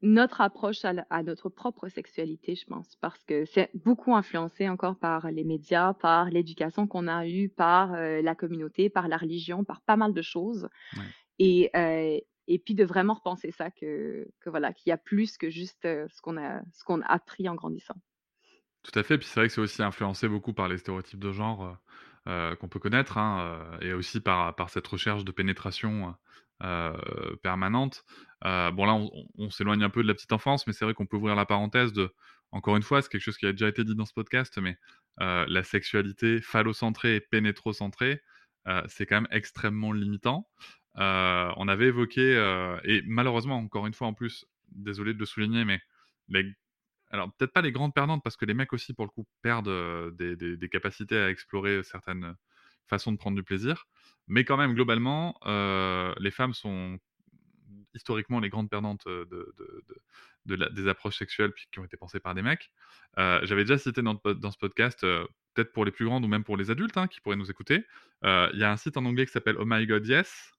[0.00, 5.30] notre approche à, notre propre sexualité, je pense, parce que c'est beaucoup influencé encore par
[5.30, 9.82] les médias, par l'éducation qu'on a eue, par euh, la communauté, par la religion, par
[9.82, 10.68] pas mal de choses.
[11.38, 15.36] Et, euh, et puis de vraiment repenser ça, que, que voilà, qu'il y a plus
[15.36, 17.96] que juste ce qu'on a, ce qu'on a appris en grandissant.
[18.82, 21.32] Tout à fait, puis c'est vrai que c'est aussi influencé beaucoup par les stéréotypes de
[21.32, 21.74] genre, euh,
[22.28, 26.14] euh, qu'on peut connaître, hein, euh, et aussi par par cette recherche de pénétration,
[27.42, 28.04] permanente.
[28.42, 28.94] bon là,
[29.38, 31.46] on s'éloigne un peu de la petite enfance, mais c'est vrai qu'on peut ouvrir la
[31.46, 32.12] parenthèse de
[32.52, 34.76] encore une fois, c'est quelque chose qui a déjà été dit dans ce podcast, mais
[35.18, 38.22] la sexualité phallocentrée et pénétrocentrée,
[38.88, 40.48] c'est quand même extrêmement limitant.
[40.96, 42.22] on avait évoqué,
[42.84, 45.80] et malheureusement, encore une fois en plus, désolé de le souligner, mais
[46.28, 46.44] les
[47.10, 50.14] alors peut-être pas les grandes perdantes parce que les mecs aussi pour le coup perdent
[50.16, 52.34] des, capacités à explorer certaines
[52.86, 53.86] façons de prendre du plaisir,
[54.26, 56.98] mais quand même globalement les femmes sont
[57.94, 59.54] historiquement les grandes perdantes de,
[60.46, 62.70] des approches sexuelles qui ont été pensées par des mecs.
[63.16, 66.70] J'avais déjà cité dans, ce podcast, peut-être pour les plus grandes ou même pour les
[66.70, 67.84] adultes hein, qui pourraient nous écouter,
[68.22, 70.52] il y a un site en anglais qui s'appelle Oh My God Yes,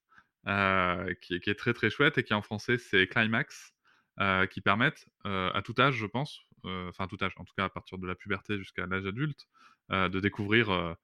[1.22, 3.74] qui, qui, est très très chouette et qui en français c'est Climax.
[4.20, 7.46] Euh, qui permettent euh, à tout âge, je pense, euh, enfin à tout âge, en
[7.46, 9.48] tout cas à partir de la puberté jusqu'à l'âge adulte,
[9.90, 10.96] de découvrir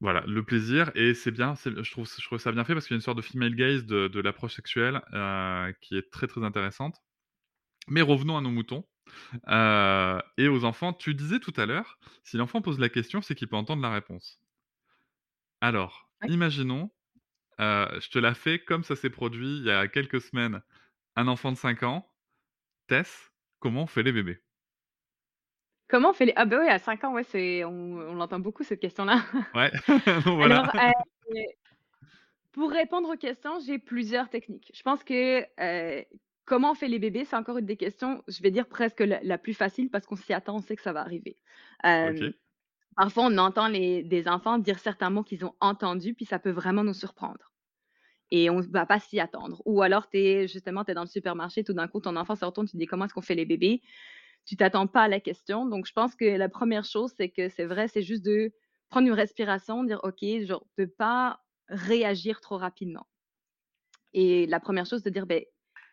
[0.00, 0.90] voilà, le plaisir.
[0.96, 3.02] Et c'est bien, je trouve, je trouve ça bien fait parce qu'il y a une
[3.02, 5.00] sorte de female gaze de, de l'approche sexuelle
[5.80, 6.96] qui est très très intéressante.
[7.88, 8.84] Mais revenons à nos moutons.
[10.36, 13.48] et aux enfants, tu disais tout à l'heure, si l'enfant pose la question, c'est qu'il
[13.48, 14.40] peut entendre la réponse.
[15.60, 16.90] Alors, imaginons,
[17.58, 20.60] je te la fais comme ça s'est produit il y a quelques semaines
[21.16, 22.10] un enfant de 5 ans,
[22.86, 24.40] Tess, comment on fait les bébés?
[25.88, 26.32] Comment on fait les...
[26.36, 27.64] Ah bah oui, à 5 ans, ouais, c'est...
[27.64, 29.24] On, on l'entend beaucoup cette question-là.
[29.54, 29.70] Ouais,
[30.24, 30.70] voilà.
[30.74, 31.40] Euh,
[32.52, 34.70] pour répondre aux questions, j'ai plusieurs techniques.
[34.74, 36.02] Je pense que euh,
[36.44, 39.38] comment on fait les bébés, c'est encore une des questions, je vais dire presque la,
[39.38, 41.36] plus facile parce qu'on s'y attend, on sait que ça va arriver.
[41.84, 42.32] Euh,
[42.96, 46.50] parfois, on entend les, des enfants dire certains mots qu'ils ont entendus, puis ça peut
[46.50, 47.49] vraiment nous surprendre
[48.30, 49.62] et on ne va pas s'y attendre.
[49.64, 52.44] Ou alors, es, justement, tu es dans le supermarché, tout d'un coup, ton enfant se
[52.44, 53.82] retourne, tu te dis comment est-ce qu'on fait les bébés?
[54.46, 55.66] Tu t'attends pas à la question.
[55.66, 58.52] Donc, je pense que la première chose, c'est que c'est vrai, c'est juste de
[58.88, 63.06] prendre une respiration, dire OK, genre, de pas réagir trop rapidement.
[64.12, 65.42] Et la première chose, de dire ben,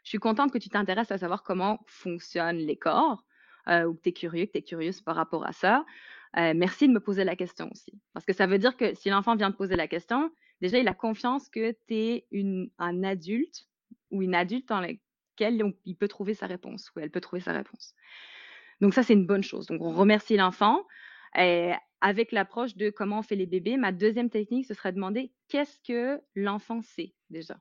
[0.03, 3.23] je suis contente que tu t'intéresses à savoir comment fonctionnent les corps,
[3.67, 5.85] euh, ou que tu es curieux, que tu es curieuse par rapport à ça.
[6.37, 7.91] Euh, merci de me poser la question aussi.
[8.13, 10.87] Parce que ça veut dire que si l'enfant vient te poser la question, déjà, il
[10.87, 12.27] a confiance que tu es
[12.79, 13.67] un adulte
[14.11, 17.53] ou une adulte dans laquelle il peut trouver sa réponse ou elle peut trouver sa
[17.53, 17.93] réponse.
[18.81, 19.67] Donc ça, c'est une bonne chose.
[19.67, 20.85] Donc on remercie l'enfant.
[21.37, 24.95] Et avec l'approche de comment on fait les bébés, ma deuxième technique, ce serait de
[24.97, 27.59] demander qu'est-ce que l'enfant sait déjà.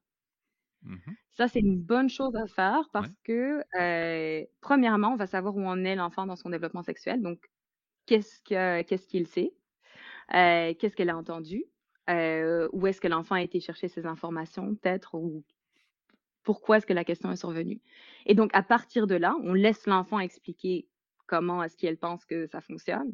[0.83, 5.55] Mmh ça, c'est une bonne chose à faire parce que, euh, premièrement, on va savoir
[5.57, 7.21] où en est l'enfant dans son développement sexuel.
[7.23, 7.45] Donc,
[8.07, 8.43] qu'est-ce
[9.09, 9.55] qu'il sait?
[10.35, 11.65] Euh, qu'est-ce qu'elle a entendu?
[12.09, 15.45] Euh, où est-ce que l'enfant a été chercher ces informations, peut-être, ou
[16.45, 17.81] pourquoi est-ce que la question est survenue?
[18.27, 20.87] Et donc, à partir de là, on laisse l'enfant expliquer
[21.27, 23.13] comment est-ce qu'elle pense que ça fonctionne.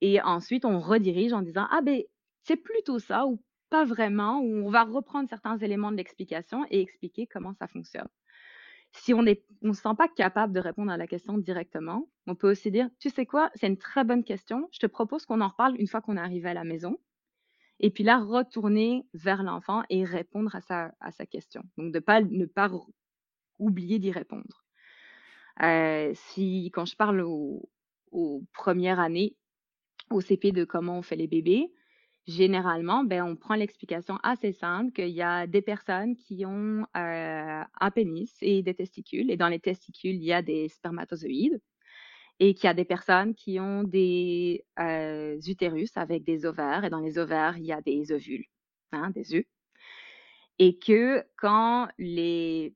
[0.00, 2.02] Et ensuite, on redirige en disant, ah ben,
[2.42, 6.80] c'est plutôt ça, ou pas vraiment, ou on va reprendre certains éléments de l'explication et
[6.80, 8.08] expliquer comment ça fonctionne.
[8.92, 12.50] Si on ne se sent pas capable de répondre à la question directement, on peut
[12.50, 15.48] aussi dire, tu sais quoi, c'est une très bonne question, je te propose qu'on en
[15.48, 16.98] reparle une fois qu'on est arrivé à la maison.
[17.80, 21.62] Et puis là, retourner vers l'enfant et répondre à sa, question.
[21.76, 21.98] Donc, de
[22.30, 22.70] ne pas
[23.58, 24.64] oublier d'y répondre.
[26.14, 27.68] Si, quand je parle aux,
[28.54, 29.36] premières années
[30.10, 31.72] au CP de comment on fait les bébés,
[32.26, 37.90] généralement, ben, on prend l'explication assez simple qu'il y a des personnes qui ont un
[37.94, 41.60] pénis et des testicules, et dans les testicules, il y a des spermatozoïdes
[42.38, 46.90] et qu'il y a des personnes qui ont des euh, utérus avec des ovaires, et
[46.90, 48.44] dans les ovaires, il y a des ovules,
[48.92, 49.44] hein, des œufs.
[50.58, 52.74] Et que quand les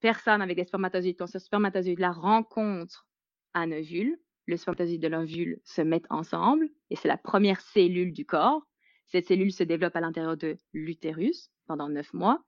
[0.00, 3.06] personnes avec des spermatozoïdes, quand ce spermatozoïde-là rencontre
[3.54, 8.26] un ovule, le spermatozoïde de l'ovule se mettent ensemble et c'est la première cellule du
[8.26, 8.62] corps.
[9.06, 12.42] Cette cellule se développe à l'intérieur de l'utérus pendant neuf mois.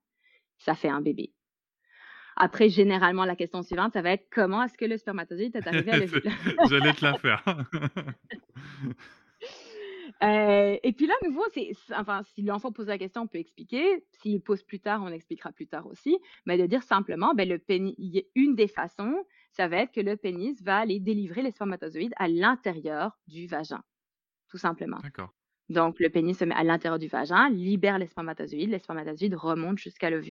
[0.59, 1.33] Ça fait un bébé.
[2.37, 5.91] Après, généralement, la question suivante, ça va être comment est-ce que le spermatozoïde est arrivé
[5.91, 6.23] à l'ovule
[6.69, 7.43] J'allais te la faire.
[10.23, 13.39] Euh, et puis là, à nouveau, c'est, enfin, si l'enfant pose la question, on peut
[13.39, 14.05] expliquer.
[14.23, 16.19] S'il pose plus tard, on expliquera plus tard aussi.
[16.47, 17.95] Mais de dire simplement, ben, le pénis,
[18.35, 19.17] une des façons,
[19.51, 23.83] ça va être que le pénis va aller délivrer les spermatozoïdes à l'intérieur du vagin,
[24.49, 24.99] tout simplement.
[25.03, 25.35] D'accord.
[25.69, 29.77] Donc, le pénis se met à l'intérieur du vagin, libère les spermatozoïdes, les spermatozoïdes remontent
[29.77, 30.31] jusqu'à l'ovule.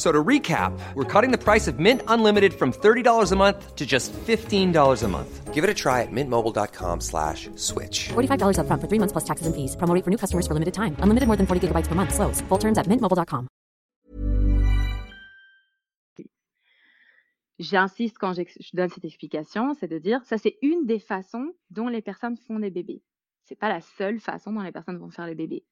[0.00, 3.84] So to recap, we're cutting the price of Mint Unlimited from $30 a month to
[3.84, 5.52] just $15 a month.
[5.52, 8.08] Give it a try at mintmobile.com slash switch.
[8.08, 9.76] $45 up front for three months plus taxes and fees.
[9.76, 10.96] Promo rate for new customers for limited time.
[11.00, 12.14] Unlimited more than 40 gigabytes per month.
[12.14, 12.40] Slows.
[12.48, 13.46] Full terms at mintmobile.com.
[17.58, 21.88] J'insiste quand je donne cette explication, c'est de dire ça c'est une des façons dont
[21.88, 23.02] les personnes font des bébés.
[23.44, 25.66] C'est pas la seule façon dont les personnes vont faire les bébés.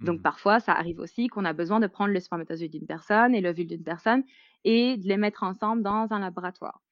[0.00, 0.22] Donc Mhm.
[0.22, 3.66] parfois, ça arrive aussi qu'on a besoin de prendre le spermatozoïde d'une personne et l'ovule
[3.66, 4.24] d'une personne
[4.64, 6.82] et de les mettre ensemble dans un laboratoire.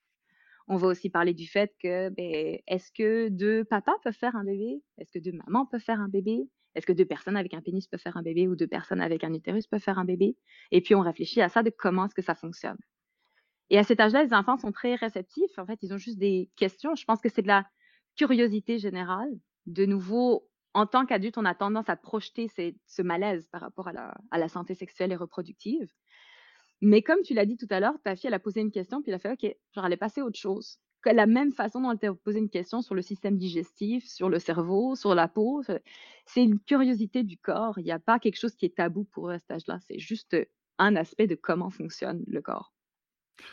[0.69, 4.45] On va aussi parler du fait que, ben, est-ce que deux papas peuvent faire un
[4.45, 4.83] bébé?
[4.99, 6.49] Est-ce que deux mamans peuvent faire un bébé?
[6.75, 9.25] Est-ce que deux personnes avec un pénis peuvent faire un bébé ou deux personnes avec
[9.25, 10.37] un utérus peuvent faire un bébé?
[10.71, 12.79] Et puis on réfléchit à ça de comment est-ce que ça fonctionne.
[13.71, 15.59] Et à cet âge-là, les enfants sont très réceptifs.
[15.59, 16.95] En fait, ils ont juste des questions.
[16.95, 17.67] Je pense que c'est de la
[18.17, 19.31] curiosité générale.
[19.67, 20.48] De nouveau,
[20.79, 22.49] en tant qu'adulte, on a tendance à projeter
[22.87, 25.93] ce malaise par rapport à la, santé sexuelle et reproductive.
[26.81, 29.03] Mais comme tu l'as dit tout à l'heure, ta fille, elle a posé une question,
[29.03, 30.79] puis elle a fait, OK, genre, elle est passée à autre chose.
[31.05, 34.39] La même façon dont elle t'a posé une question sur le système digestif, sur le
[34.39, 35.83] cerveau, sur la peau, c'est-
[36.27, 37.79] c'est une curiosité du corps.
[37.79, 39.81] Il n'y a pas quelque chose qui est tabou pour eux à cet âge-là.
[39.81, 40.37] C'est juste
[40.79, 42.73] un aspect de comment fonctionne le corps.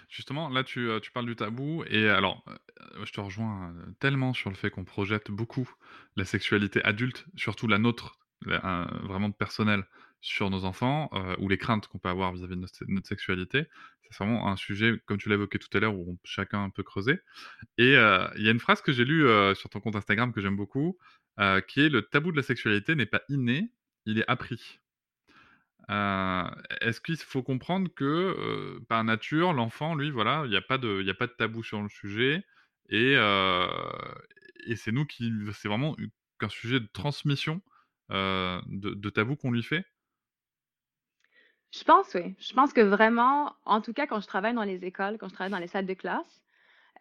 [0.10, 3.92] Justement, là, tu, euh, tu parles du tabou, et alors, euh, je te rejoins euh,
[4.00, 5.70] tellement sur le fait qu'on projette beaucoup
[6.16, 9.86] la sexualité adulte, surtout la nôtre, vraiment personnelle,
[10.22, 13.66] sur nos enfants, ou les craintes qu'on peut avoir vis-à-vis de notre, sexualité.
[14.04, 17.20] C'est vraiment un sujet, comme tu l'as évoqué tout à l'heure, où chacun peut creuser.
[17.78, 20.56] Et il y a une phrase que j'ai lue sur ton compte Instagram que j'aime
[20.58, 21.00] beaucoup,
[21.68, 23.72] qui est le tabou de la sexualité n'est pas inné,
[24.06, 24.80] il est appris.
[25.90, 31.08] Est-ce qu'il faut comprendre que par nature, l'enfant, lui, voilà, il n'y a pas de,
[31.10, 32.44] a pas de tabou sur le sujet,
[32.90, 33.14] et,
[34.66, 35.96] et c'est nous qui, c'est vraiment
[36.40, 37.62] qu'un sujet de transmission
[38.10, 39.86] de, de tabou qu'on lui fait?
[41.72, 42.36] Je pense, oui.
[42.40, 45.34] Je pense que vraiment, en tout cas, quand je travaille dans les écoles, quand je
[45.34, 46.42] travaille dans les salles de classe,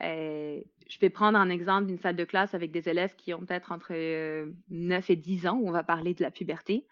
[0.03, 3.41] euh, je vais prendre un exemple d'une salle de classe avec des élèves qui ont
[3.41, 6.87] peut-être entre euh, 9 et 10 ans, où on va parler de la puberté.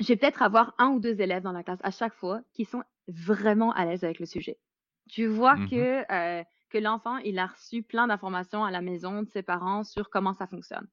[0.00, 2.64] Je vais peut-être avoir un ou deux élèves dans la classe à chaque fois qui
[2.64, 4.58] sont vraiment à l'aise avec le sujet.
[5.08, 5.68] Tu vois Mhm.
[5.70, 9.84] que, euh, que l'enfant, il a reçu plein d'informations à la maison de ses parents
[9.84, 10.88] sur comment ça fonctionne.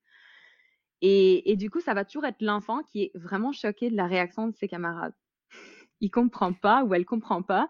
[1.02, 4.08] Et, et du coup, ça va toujours être l'enfant qui est vraiment choqué de la
[4.08, 5.14] réaction de ses camarades.
[6.02, 7.70] Il comprend pas ou elle comprend pas.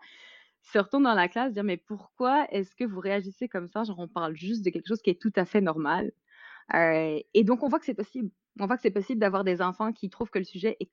[0.61, 3.83] Se retourne dans la classe, dire mais pourquoi est-ce que vous réagissez comme ça?
[3.83, 6.11] Genre on parle juste de quelque chose qui est tout à fait normal.
[6.75, 8.31] Euh, et donc on voit que c'est possible.
[8.59, 10.91] On voit que c'est possible d'avoir des enfants qui trouvent que le sujet est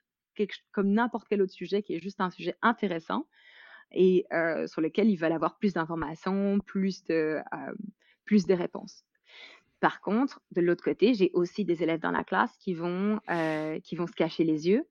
[0.72, 3.26] comme n'importe quel autre sujet, qui est juste un sujet intéressant
[3.92, 4.26] et
[4.66, 7.40] sur lequel ils veulent avoir plus d'informations, plus de,
[8.24, 9.04] plus réponses.
[9.80, 13.20] Par contre, de l'autre côté, j'ai aussi des élèves dans la classe qui vont,
[13.82, 14.86] qui vont se cacher les yeux,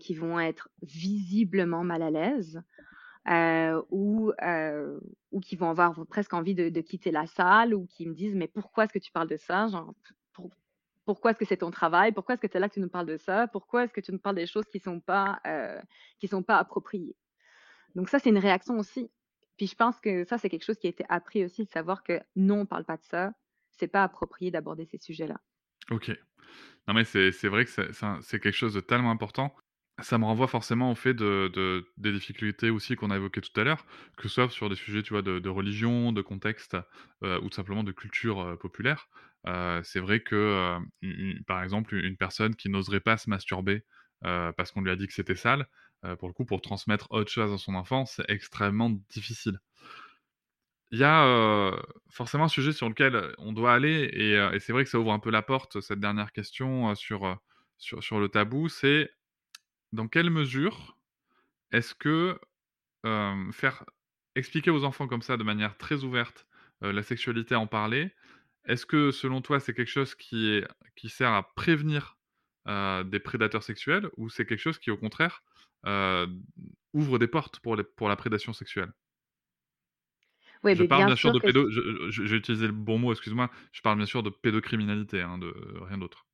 [0.00, 2.62] qui vont être visiblement mal à l'aise
[3.90, 4.32] ou,
[5.30, 8.48] ou qui vont avoir presque envie de, quitter la salle ou qui me disent mais
[8.48, 9.68] pourquoi est-ce que tu parles de ça?
[9.68, 9.94] Genre
[11.04, 12.12] pourquoi est-ce que c'est ton travail?
[12.12, 13.46] Pourquoi est-ce que es là que tu nous parles de ça?
[13.48, 15.80] Pourquoi est-ce que tu nous parles des choses qui sont pas euh,
[16.18, 17.16] qui sont pas appropriées?
[17.94, 19.10] Donc ça c'est une réaction aussi.
[19.56, 22.02] Puis je pense que ça c'est quelque chose qui a été appris aussi de savoir
[22.02, 23.32] que non on parle pas de ça.
[23.72, 25.40] C'est pas approprié d'aborder ces sujets là
[25.90, 26.10] Ok.
[26.88, 29.54] Non mais c'est c'est vrai que c'est c'est c'est quelque chose de tellement important.
[30.02, 33.60] Ça me renvoie forcément au fait de, de- des difficultés aussi qu'on a évoquées tout
[33.60, 36.76] à l'heure, que ce soit sur des sujets, tu vois, de, religion, de contexte,
[37.22, 39.08] euh, ou tout simplement de culture euh, populaire.
[39.46, 40.78] Euh, c'est vrai que,
[41.46, 43.84] par exemple, une personne qui n'oserait pas se masturber
[44.22, 45.66] parce qu'on lui a dit que c'était sale,
[46.18, 49.60] pour le coup, pour transmettre autre chose à son enfant, c'est extrêmement difficile.
[50.92, 51.72] Il y a
[52.10, 55.18] forcément un sujet sur lequel on doit aller, et, c'est vrai que ça ouvre un
[55.18, 57.38] peu la porte, cette dernière question, sur,
[57.76, 59.10] sur le tabou, c'est
[59.94, 60.98] dans quelle mesure
[61.72, 62.38] est-ce que
[63.06, 63.84] euh, faire
[64.36, 66.46] expliquer aux enfants comme ça de manière très ouverte
[66.84, 68.14] euh, la sexualité, en parler,
[68.66, 72.18] est-ce que selon toi c'est quelque chose qui, est, qui sert à prévenir
[72.68, 75.44] euh, des prédateurs sexuels ou c'est quelque chose qui au contraire
[76.94, 78.92] ouvre des portes pour, les, pour la prédation sexuelle?
[80.64, 81.70] Oui, Je parle bien bien sûr sûr de que pédo...
[81.70, 83.50] je- je- J'ai utilisé le bon mot, excuse-moi.
[83.72, 86.26] Je parle bien sûr de pédocriminalité, hein, de rien d'autre.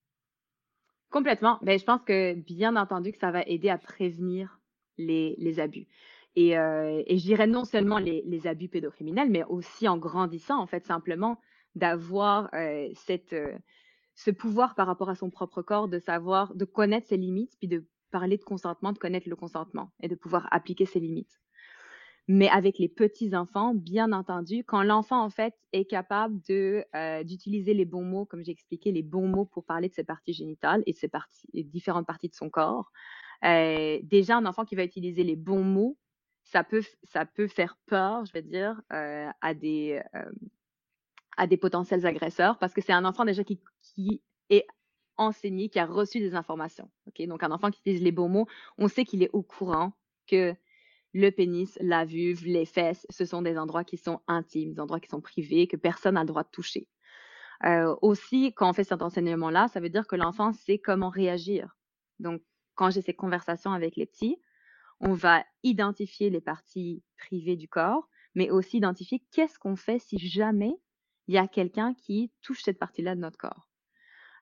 [1.11, 1.59] Complètement.
[1.63, 4.61] Ben, je pense que bien entendu que ça va aider à prévenir
[4.97, 5.87] les, les abus.
[6.37, 10.61] Et, euh, et je dirais non seulement les, les abus pédocriminels, mais aussi en grandissant,
[10.61, 11.41] en fait, simplement
[11.75, 12.89] d'avoir euh,
[13.33, 13.59] euh,
[14.15, 17.69] ce pouvoir par rapport à son propre corps, de savoir, de connaître ses limites, puis
[17.69, 21.41] de parler de consentement, de connaître le consentement et de pouvoir appliquer ses limites.
[22.29, 27.25] Mais avec les petits enfants, bien entendu, quand l'enfant en fait est capable de euh,
[27.25, 30.33] d'utiliser les bons mots, comme j'ai expliqué, les bons mots pour parler de ses parties
[30.33, 32.93] génitales et de ses parties, différentes parties de son corps.
[33.45, 35.99] euh, déjà, un enfant qui va utiliser les bons mots,
[36.45, 40.01] ça peut ça peut faire peur, je vais dire, euh, à des
[41.37, 44.67] à des potentiels agresseurs parce que c'est un enfant déjà qui qui est
[45.17, 46.91] enseigné, qui a reçu des informations.
[47.07, 48.47] Ok, donc un enfant qui utilise les bons mots,
[48.79, 49.93] on sait qu'il est au courant
[50.27, 50.55] que
[51.13, 55.01] le pénis, la vulve, les fesses, ce sont des endroits qui sont intimes, des endroits
[55.01, 56.89] qui sont privés, que personne n'a le droit de toucher.
[57.65, 61.77] Euh, aussi, quand on fait cet enseignement-là, ça veut dire que l'enfant sait comment réagir.
[62.19, 62.43] Donc,
[62.75, 64.41] quand j'ai ces conversations avec les petits,
[65.01, 70.19] on va identifier les parties privées du corps, mais aussi identifier qu'est-ce qu'on fait si
[70.19, 70.73] jamais
[71.27, 73.70] il y a quelqu'un qui touche cette partie-là de notre corps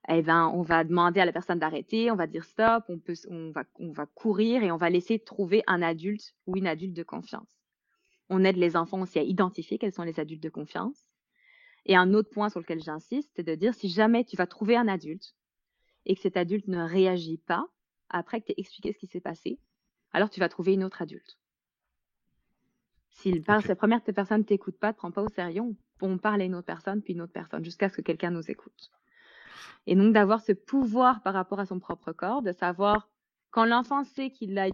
[0.08, 3.14] eh ben, on va demander à la personne d'arrêter, on va dire stop, on, peut,
[3.28, 6.94] on, va, on va courir et on va laisser trouver un adulte ou une adulte
[6.94, 7.58] de confiance.
[8.30, 11.08] On aide les enfants aussi à identifier quels sont les adultes de confiance.
[11.86, 14.76] Et un autre point sur lequel j'insiste, c'est de dire si jamais tu vas trouver
[14.76, 15.34] un adulte
[16.04, 17.66] et que cet adulte ne réagit pas
[18.08, 19.58] après que tu aies expliqué ce qui s'est passé,
[20.12, 21.38] alors tu vas trouver une autre adulte.
[23.10, 25.62] Si la première personne ne t'écoute pas, ne te prend pas au sérieux,
[26.00, 28.48] on parle à une autre personne, puis une autre personne, jusqu'à ce que quelqu'un nous
[28.50, 28.90] écoute.
[29.86, 33.08] Et donc d'avoir ce pouvoir par rapport à son propre corps, de savoir
[33.50, 34.68] quand l'enfant sait qu'il a,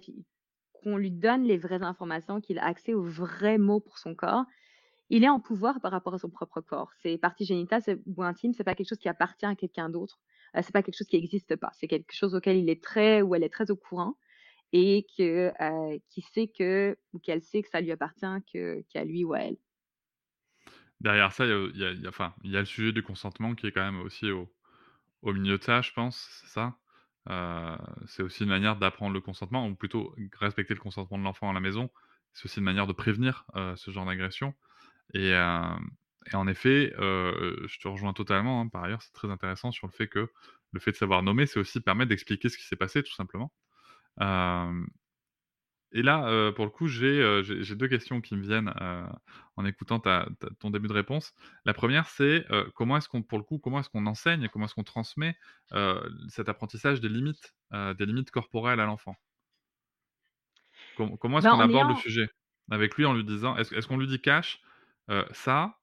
[0.83, 4.45] qu'on lui donne les vraies informations, qu'il a accès aux vrais mots pour son corps,
[5.11, 6.91] il est en pouvoir par rapport à son propre corps.
[7.03, 10.19] Ses parties génitales ou intimes, c'est pas quelque chose qui appartient à quelqu'un d'autre.
[10.57, 11.71] Euh, c'est pas quelque chose qui n'existe pas.
[11.75, 14.17] C'est quelque chose auquel il est très ou elle est très au courant
[14.73, 19.35] et euh, qui sait que qu'elle sait que ça lui appartient que qu'à lui ou
[19.35, 19.57] à elle.
[21.01, 24.01] Derrière ça, il y a, y a le sujet du consentement qui est quand même
[24.01, 24.49] aussi au,
[25.25, 26.77] au milieu de ça, je pense, c'est ça.
[28.07, 31.53] C'est aussi une manière d'apprendre le consentement, ou plutôt respecter le consentement de l'enfant à
[31.53, 31.91] la maison.
[32.33, 34.55] C'est aussi une manière de prévenir ce genre d'agression.
[35.15, 35.35] Et,
[36.35, 38.61] en effet, je te rejoins totalement.
[38.63, 38.69] hein.
[38.69, 40.31] Par ailleurs, c'est très intéressant sur le fait que
[40.73, 43.53] le fait de savoir nommer, c'est aussi permettre d'expliquer ce qui s'est passé, tout simplement.
[45.95, 49.07] Et là, euh, pour le coup, j'ai euh, j'ai- deux questions qui me viennent euh,
[49.57, 51.35] en écoutant ta- ta- ton début de réponse.
[51.65, 54.75] La première, c'est comment est-ce qu'on, pour le coup, comment est-ce qu'on enseigne, comment est-ce
[54.75, 55.37] qu'on transmet
[56.29, 59.17] cet apprentissage des limites, des limites corporelles à l'enfant?
[60.95, 62.27] Com- Comment est-ce Ben, qu'on aborde le sujet
[62.71, 64.61] avec lui en lui disant, est-ce qu'on lui dit cash,
[65.11, 65.79] euh, ça,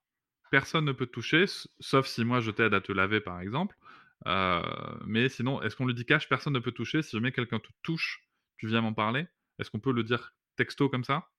[0.52, 1.46] personne ne peut te toucher,
[1.80, 3.78] sauf si moi je t'aide à te laver, par exemple.
[5.06, 7.60] Mais sinon, est-ce qu'on lui dit cash, personne ne peut te toucher, si jamais quelqu'un
[7.60, 8.24] te touche,
[8.58, 9.28] tu viens m'en parler?
[9.62, 11.30] Est-ce qu'on peut le dire texto comme ça?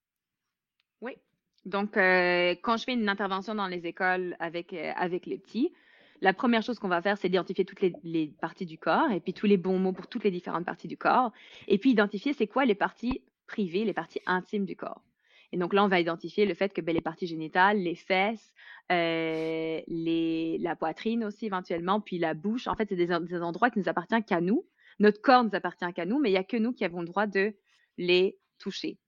[1.01, 1.17] Oui.
[1.65, 5.73] Donc, euh, quand je fais une intervention dans les écoles avec, euh, avec les petits,
[6.21, 9.35] la première chose qu'on va faire, c'est d'identifier toutes les, parties du corps et puis
[9.35, 11.33] tous les bons mots pour toutes les différentes parties du corps.
[11.67, 15.03] Et puis identifier c'est quoi les parties privées, les parties intimes du corps.
[15.51, 18.55] Et donc là, on va identifier le fait que ben, les parties génitales, les fesses,
[18.93, 23.81] euh, la poitrine aussi éventuellement, puis la bouche, en fait, c'est des, des endroits qui
[23.81, 24.65] nous appartiennent qu'à nous.
[25.01, 27.07] Notre corps nous appartient qu'à nous, mais il n'y a que nous qui avons le
[27.07, 27.53] droit de
[27.99, 28.99] les toucher.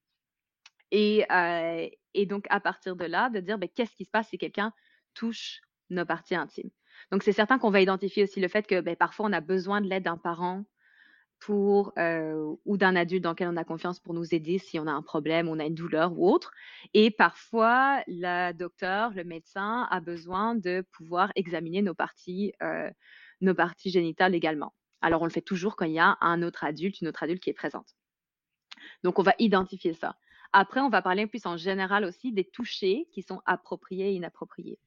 [0.91, 4.29] Et, euh, et donc, à partir de là, de dire ben, qu'est-ce qui se passe
[4.29, 4.73] si quelqu'un
[5.15, 6.71] touche nos parties intimes?
[7.11, 9.81] Donc, c'est certain qu'on va identifier aussi le fait que ben, parfois, on a besoin
[9.81, 10.65] de l'aide d'un parent
[11.41, 14.87] pour euh, ou d'un adulte dans lequel on a confiance pour nous aider si on
[14.87, 16.53] a un problème, on a une douleur ou autre.
[16.95, 22.91] Et parfois, le docteur, le médecin a besoin de pouvoir examiner nos parties, euh,
[23.41, 24.75] nos parties génitales également.
[25.03, 27.43] Alors, on le fait toujours quand il y a un autre adulte, une autre adulte
[27.43, 27.95] qui est présente.
[29.05, 30.17] Donc, on va identifier ça.
[30.53, 34.79] Après, on va parler plus en général aussi des touchés qui sont appropriés et inappropriés.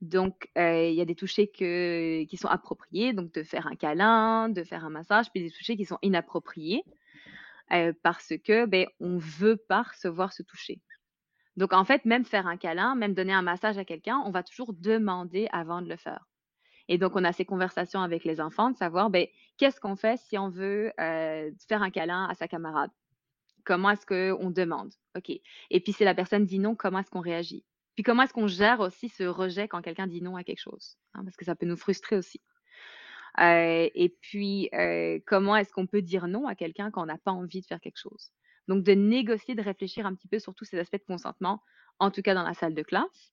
[0.00, 4.48] Donc, euh, il y a des touchés qui sont appropriés, donc de faire un câlin,
[4.48, 6.84] de faire un massage, puis des touchés qui sont inappropriés
[7.72, 10.80] euh, parce que ben, on veut pas recevoir ce toucher.
[11.56, 14.42] Donc, en fait, même faire un câlin, même donner un massage à quelqu'un, on va
[14.42, 16.26] toujours demander avant de le faire.
[16.88, 19.26] Et donc, on a ces conversations avec les enfants de savoir, ben,
[19.58, 22.90] qu'est-ce qu'on fait si on veut euh, faire un câlin à sa camarade?
[23.64, 24.92] Comment est-ce qu'on demande?
[25.16, 25.30] OK.
[25.30, 27.64] Et puis, si la personne dit non, comment est-ce qu'on réagit?
[27.94, 30.96] Puis, comment est-ce qu'on gère aussi ce rejet quand quelqu'un dit non à quelque chose?
[31.14, 32.40] hein, parce que ça peut nous frustrer aussi.
[33.40, 37.18] Euh, et puis, euh, comment est-ce qu'on peut dire non à quelqu'un quand on n'a
[37.18, 38.32] pas envie de faire quelque chose?
[38.68, 41.62] Donc, de négocier, de réfléchir un petit peu sur tous ces aspects de consentement,
[41.98, 43.32] en tout cas dans la salle de classe.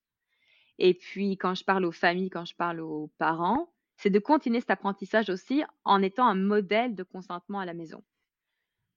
[0.80, 4.59] Et puis, quand je parle aux familles, quand je parle aux parents, c'est de continuer
[4.59, 8.03] cet apprentissage aussi en étant un modèle de consentement à la maison.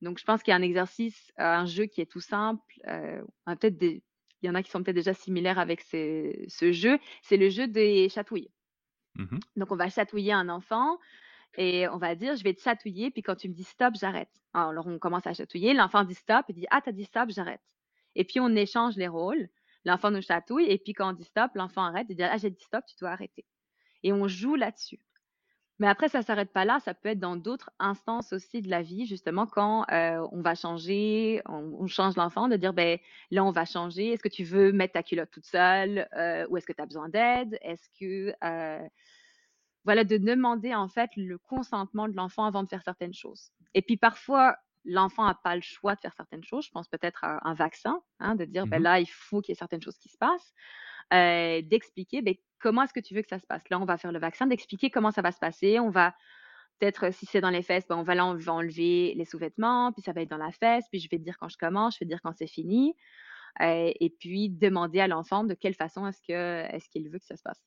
[0.03, 2.63] Donc, je pense qu'il y a un exercice, euh, un jeu qui est tout simple.
[2.89, 4.03] euh, peut-être des-
[4.43, 6.99] il y en a qui sont peut-être déjà similaires avec ce, ce jeu.
[7.23, 8.51] C'est le jeu des chatouilles.
[9.17, 9.41] Mhm.
[9.57, 10.99] Donc, on va chatouiller un enfant
[11.57, 14.31] et on va dire, je vais te chatouiller, puis quand tu me dis stop, j'arrête.
[14.55, 17.63] Alors, on commence à chatouiller, l'enfant dit stop, il dit, ah, t'as dit stop, j'arrête.
[18.17, 19.49] Et puis, on échange les rôles.
[19.85, 22.51] L'enfant nous chatouille, et puis quand on dit stop, l'enfant arrête, il dit, ah, j'ai
[22.51, 23.47] dit stop, tu dois arrêter.
[24.03, 25.01] Et on joue là-dessus.
[25.81, 28.83] Mais après, ça s'arrête pas là, ça peut être dans d'autres instances aussi de la
[28.83, 32.99] vie, justement, quand euh, on va changer, on, on change l'enfant, de dire, ben
[33.33, 36.59] là, on va changer, est-ce que tu veux mettre ta culotte toute seule, euh, ou
[36.59, 38.35] est-ce que tu as besoin d'aide, est-ce que...
[38.45, 38.89] euh,
[39.85, 43.51] voilà, de demander en fait le consentement de l'enfant avant de faire certaines choses.
[43.75, 46.67] Et puis parfois, l'enfant n'a pas le choix de faire certaines choses.
[46.67, 48.85] Je pense peut-être à un vaccin, hein, de dire, ben Mhm.
[48.85, 50.53] là, il faut qu'il y ait certaines choses qui se passent.
[51.13, 53.69] Euh, d'expliquer ben, comment est-ce que tu veux que ça se passe?
[53.69, 55.81] Là, on va faire le vaccin, d'expliquer comment ça va se passer.
[55.81, 56.15] On va
[56.79, 60.13] peut-être, euh, si c'est dans les fesses, ben, on va, enlever les sous-vêtements, puis ça
[60.13, 62.21] va être dans la fesse, puis je vais dire quand je commence, je vais dire
[62.23, 62.95] quand c'est fini.
[63.61, 67.25] Euh, et puis demander à l'enfant de quelle façon est-ce que est-ce qu'il veut que
[67.25, 67.65] ça se passe.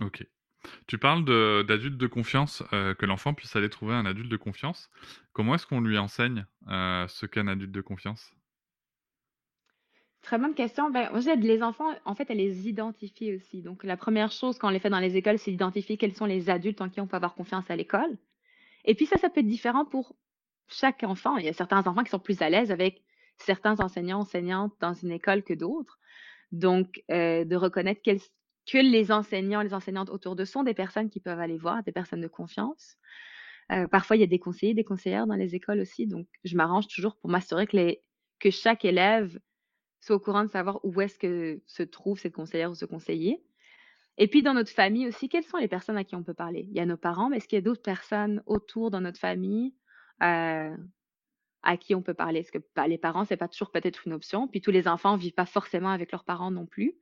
[0.00, 0.24] Ok.
[0.86, 1.24] Tu parles
[1.66, 4.90] d'adultes de confiance, que l'enfant puisse aller trouver un adulte de confiance.
[5.32, 8.35] Comment est-ce qu'on lui enseigne ce qu'est un adulte de confiance?
[10.26, 10.90] Très bonne question.
[10.90, 11.08] Ben,
[11.40, 13.62] les enfants, en fait, à les identifier aussi.
[13.62, 16.24] Donc, la première chose quand on les fait dans les écoles, c'est d'identifier quels sont
[16.26, 18.18] les adultes en qui on peut avoir confiance à l'école.
[18.86, 20.16] Et puis ça, ça peut être différent pour
[20.66, 21.36] chaque enfant.
[21.36, 23.04] Il y a certains enfants qui sont plus à l'aise avec
[23.36, 25.96] certains enseignants, enseignantes dans une école que d'autres.
[26.50, 31.20] Donc, euh, de reconnaître que les enseignants, les enseignantes autour d'eux sont des personnes qui
[31.20, 32.96] peuvent aller voir, des personnes de confiance.
[33.70, 36.08] Euh, parfois, il y a des conseillers, des conseillères dans les écoles aussi.
[36.08, 37.68] Donc, je m'arrange toujours pour m'assurer
[38.40, 39.38] que chaque élève
[40.06, 43.44] soit au courant de savoir où est-ce que se trouve cette conseillère ou ce conseiller.
[44.18, 46.66] Et puis, dans notre famille aussi, quelles sont les personnes à qui on peut parler?
[46.70, 49.18] Il y a nos parents, mais est-ce qu'il y a d'autres personnes autour dans notre
[49.18, 49.74] famille
[50.22, 50.74] euh,
[51.62, 52.40] à qui on peut parler?
[52.40, 54.46] Est-ce que bah, les parents, c'est pas toujours peut-être une option?
[54.48, 56.94] Puis tous les enfants vivent pas forcément avec leurs parents non plus.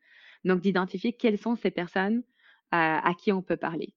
[0.44, 2.22] Donc, d'identifier quelles sont ces personnes euh,
[2.72, 3.94] à qui on peut parler.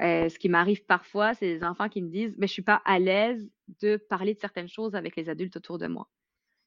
[0.00, 2.80] Euh, ce qui m'arrive parfois, c'est des enfants qui me disent, mais je suis pas
[2.84, 3.50] à l'aise
[3.80, 6.08] de parler de certaines choses avec les adultes autour de moi.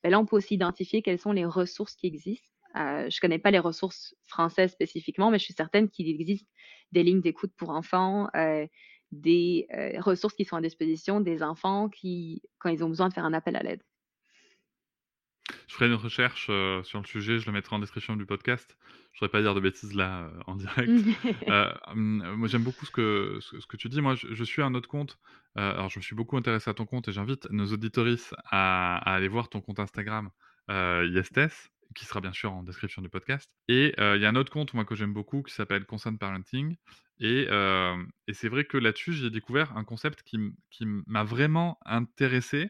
[0.04, 2.48] Ben là, on peut aussi identifier quelles sont les ressources qui existent.
[2.76, 6.48] Euh, je connais pas les ressources françaises spécifiquement, mais je suis certaine qu'il existe
[6.92, 8.68] des lignes d'écoute pour enfants, euh,
[9.12, 11.90] des euh, ressources qui sont à disposition des enfants
[12.60, 13.82] quand ils ont besoin de faire un appel à l'aide.
[15.68, 18.78] Je ferai une recherche euh, sur le sujet, je le mettrai en description du podcast.
[19.12, 20.92] Je ne voudrais pas dire de bêtises là euh, en direct.
[21.50, 24.02] Euh, hum, moi, j'aime beaucoup ce que, ce, ce que tu dis.
[24.02, 25.18] Moi, je, je suis un autre compte.
[25.56, 29.16] Alors, je me suis beaucoup intéressé à ton compte et j'invite nos auditoristes à, à
[29.16, 30.30] aller voir ton compte Instagram,
[30.70, 33.52] Yestes, qui sera bien sûr en description du podcast.
[33.68, 36.16] Et euh, il y a un autre compte, moi, que j'aime beaucoup, qui s'appelle Consent
[36.18, 36.76] Parenting.
[37.20, 37.96] Et, euh,
[38.28, 40.38] et c'est vrai que là-dessus, j'ai découvert un concept qui,
[40.70, 42.70] qui m'a vraiment intéressé.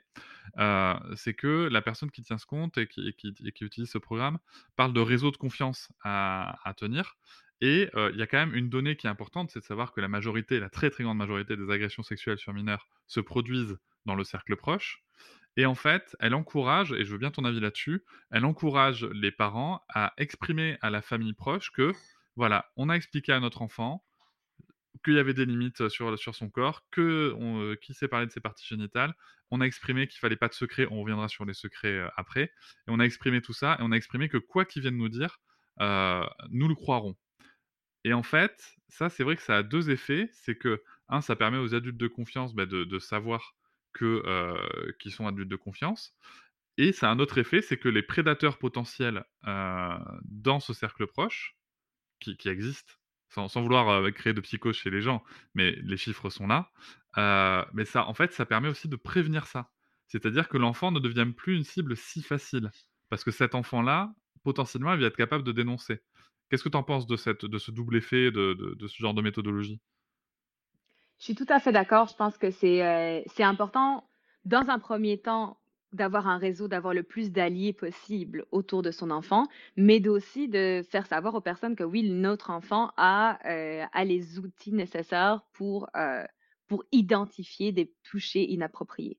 [0.57, 4.39] Euh, c'est que la personne qui tient ce compte et qui, qui- utilise ce programme
[4.76, 7.18] parle de réseau de confiance à, à tenir.
[7.59, 9.99] Et il y a quand même une donnée qui est importante, c'est de savoir que
[9.99, 14.13] la majorité, la très très grande majorité des agressions sexuelles sur mineurs se produisent dans
[14.13, 15.03] le cercle proche.
[15.58, 19.32] Et en fait, elle encourage, et je veux bien ton avis là-dessus, elle encourage les
[19.32, 21.91] parents à exprimer à la famille proche que,
[22.36, 24.05] voilà, on a expliqué à notre enfant
[25.03, 28.32] qu'il y avait des limites sur, sur son corps, que on, euh, s'est parlé de
[28.32, 29.14] ses parties génitales,
[29.51, 32.43] on a exprimé qu'il fallait pas de secret, on reviendra sur les secrets euh, après,
[32.43, 32.51] et
[32.88, 35.39] on a exprimé tout ça, et on a exprimé que quoi qu'ils viennent nous dire,
[35.82, 37.16] euh, nous le croirons.
[38.03, 40.30] Et en fait, ça, c'est vrai que ça a deux effets.
[40.32, 43.57] C'est que, un, ça permet aux adultes de confiance bah, de, de savoir
[43.97, 46.15] qu'ils sont adultes de confiance.
[46.77, 51.57] Et ça a un autre effet, c'est que les prédateurs potentiels dans ce cercle proche,
[52.19, 52.93] qui, qui existent,
[53.29, 55.23] sans, vouloir créer de psychose chez les gens,
[55.53, 56.71] mais les chiffres sont là,
[57.73, 59.69] mais ça, en fait, ça permet aussi de prévenir ça.
[60.07, 62.71] C'est-à-dire que l'enfant ne devient plus une cible si facile.
[63.09, 66.01] Parce que cet enfant-là, potentiellement, il va être capable de dénoncer.
[66.49, 69.21] Qu'est-ce que tu en penses de, cette, de ce double effet, de ce genre de
[69.21, 69.81] méthodologie?
[71.20, 72.07] Je suis tout à fait d'accord.
[72.07, 74.07] Je pense que c'est euh, c'est important,
[74.45, 75.57] dans un premier temps,
[75.93, 80.84] d'avoir un réseau, d'avoir le plus d'alliés possible autour de son enfant, mais aussi de
[80.89, 86.24] faire savoir aux personnes que oui, notre enfant a, euh, les outils nécessaires pour, euh,
[86.68, 89.18] pour identifier des touchés inappropriés.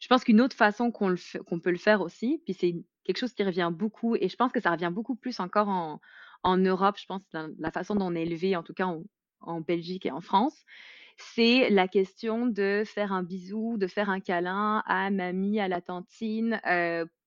[0.00, 2.74] Je pense qu'une autre façon qu'on peut le faire aussi, puis c'est
[3.04, 6.56] quelque chose qui revient beaucoup, et je pense que ça revient beaucoup plus encore en,
[6.56, 8.88] Europe, je pense, dans la façon dont on est élevé, en tout cas
[9.40, 10.64] en Belgique et en France,
[11.20, 15.80] c'est la question de faire un bisou, de faire un câlin à mamie, à la
[15.80, 16.60] tantine,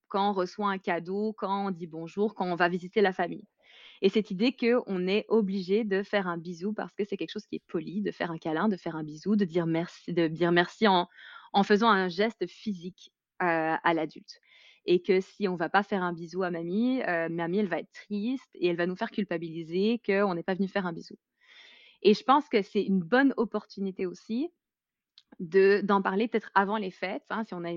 [0.08, 3.44] quand on reçoit un cadeau, quand on dit bonjour, quand on va visiter la famille.
[4.02, 7.46] Et cette idée qu'on est obligé de faire un bisou parce que c'est quelque chose
[7.46, 10.28] qui est poli, de faire un câlin, de faire un bisou, de dire merci, de
[10.28, 11.08] dire merci en,
[11.62, 14.40] faisant un geste physique à l'adulte.
[14.86, 17.78] Et que si on ne va pas faire un bisou à mamie, mamie, elle va
[17.78, 21.16] être triste et elle va nous faire culpabiliser qu'on n'est pas venu faire un bisou.
[22.04, 24.50] Et je pense que c'est une bonne opportunité aussi
[25.40, 27.72] de d'en parler peut-être avant les fêtes, hein, si on a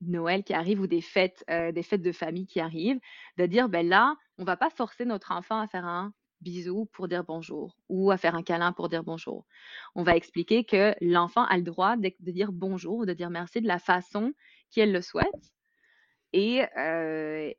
[0.00, 2.98] Noël qui arrive ou des fêtes, euh, des fêtes de famille qui arrivent,
[3.36, 7.08] de dire ben là, on va pas forcer notre enfant à faire un bisou pour
[7.08, 9.46] dire bonjour ou à faire un câlin pour dire bonjour.
[9.94, 13.68] On va expliquer que l'enfant a le droit de, dire bonjour, de dire merci de
[13.68, 14.32] la façon
[14.70, 15.52] qu'elle le souhaite
[16.32, 17.50] et, euh,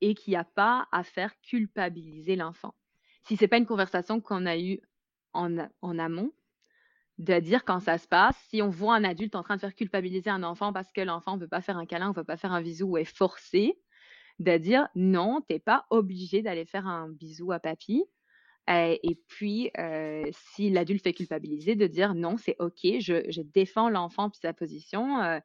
[0.00, 2.74] et qu'il n'y a pas à faire culpabiliser l'enfant.
[3.22, 4.80] Si c'est pas une conversation qu'on a eue
[5.34, 6.32] en, amont,
[7.18, 9.74] de dire quand ça se passe, si on voit un adulte en train de faire
[9.74, 12.36] culpabiliser un enfant parce que l'enfant ne veut pas faire un câlin, ne veut pas
[12.36, 13.78] faire un bisou ou est forcé,
[14.40, 18.04] de dire non, tu n'es pas obligé d'aller faire un bisou à papy.
[18.70, 23.90] Euh, et puis, euh, si l'adulte fait culpabiliser, de dire non, c'est OK, je, défends
[23.90, 25.22] l'enfant puis sa position.
[25.22, 25.38] Euh,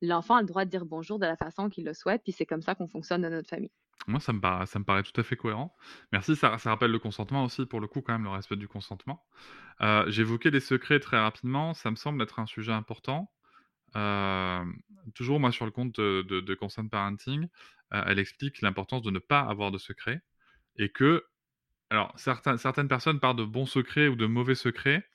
[0.00, 2.46] l'enfant a le droit de dire bonjour de la façon qu'il le souhaite, puis c'est
[2.46, 3.70] comme ça qu'on fonctionne dans notre famille.
[4.06, 5.74] Moi, ça me paraît, tout à fait cohérent.
[6.12, 9.24] Merci, ça, rappelle le consentement aussi, pour le coup, quand même, le respect du consentement.
[9.80, 13.30] Euh, J'évoquais les secrets très rapidement, ça me semble être un sujet important.
[15.14, 17.48] Toujours, moi, sur le compte de, de, Consent Parenting,
[17.94, 20.20] euh, elle explique l'importance de ne pas avoir de secrets
[20.76, 21.24] et que,
[21.90, 25.06] alors, certaines personnes parlent de bons secrets ou de mauvais secrets.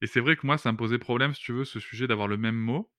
[0.00, 2.28] Et c'est vrai que moi, ça me posait problème, si tu veux, ce sujet d'avoir
[2.28, 2.90] le même mot.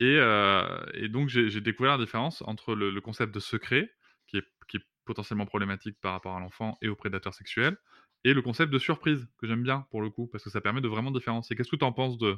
[0.00, 3.90] Et, euh, donc, j'ai découvert la différence entre le concept de secret,
[4.28, 7.76] qui est, qui est potentiellement problématique par rapport à l'enfant et aux prédateurs sexuels,
[8.24, 10.80] et le concept de surprise, que j'aime bien pour le coup, parce que ça permet
[10.80, 11.56] de vraiment différencier.
[11.56, 12.36] Qu'est-ce que tu en penses de,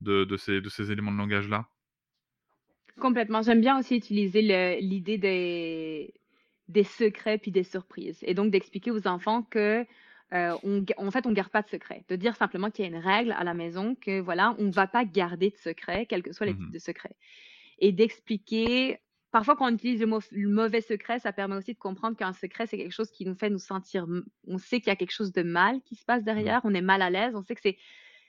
[0.00, 1.68] de, de, ces, de ces éléments de langage-là?
[3.00, 3.42] Complètement.
[3.42, 4.40] J'aime bien aussi utiliser
[4.80, 6.14] l'idée des,
[6.68, 8.20] des secrets puis des surprises.
[8.22, 9.84] Et donc d'expliquer aux enfants que
[10.32, 12.04] euh, on, en fait, on garde pas de secret.
[12.08, 14.72] De dire simplement qu'il y a une règle à la maison que voilà, on ne
[14.72, 17.16] va pas garder de secret, quels que soient les mmh types de secrets.
[17.80, 19.00] Et d'expliquer
[19.36, 22.78] parfois, quand on utilise le, mauvais secret, ça permet aussi de comprendre qu'un secret, c'est
[22.78, 24.06] quelque chose qui nous fait nous sentir.
[24.46, 26.24] On sait qu'il y a quelque chose de mal qui se passe mmh.
[26.24, 27.76] derrière, on est mal à l'aise, on sait que c'est.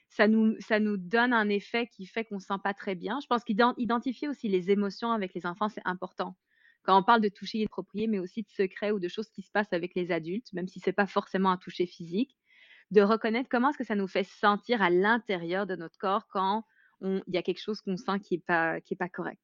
[0.09, 2.93] Ça nous, ça nous donne un effet qui fait qu'on ne se sent pas très
[2.93, 3.19] bien.
[3.21, 6.35] Je pense qu'identifier aussi les émotions avec les enfants, c'est important.
[6.83, 9.51] Quand on parle de toucher inapproprié, mais aussi de secrets ou de choses qui se
[9.51, 12.35] passent avec les adultes, même si ce n'est pas forcément un toucher physique,
[12.91, 16.65] de reconnaître comment est-ce que ça nous fait sentir à l'intérieur de notre corps quand
[17.01, 19.39] il y a quelque chose qu'on sent qui n'est pas, qui est pas correct.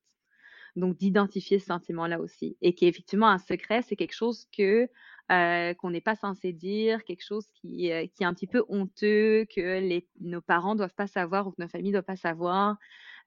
[0.75, 2.57] Donc, d'identifier ce sentiment-là aussi.
[2.61, 4.89] Et qu'effectivement, un secret, c'est quelque chose que
[5.31, 8.65] euh, qu'on n'est pas censé dire, quelque chose qui, euh, qui, est un petit peu
[8.67, 12.17] honteux, que nos parents ne doivent pas savoir ou que nos familles ne doivent pas
[12.17, 12.77] savoir,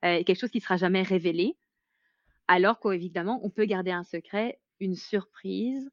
[0.05, 1.57] euh, quelque chose qui ne sera jamais révélé.
[2.47, 5.89] Alors qu'évidemment, on peut garder un secret, une surprise,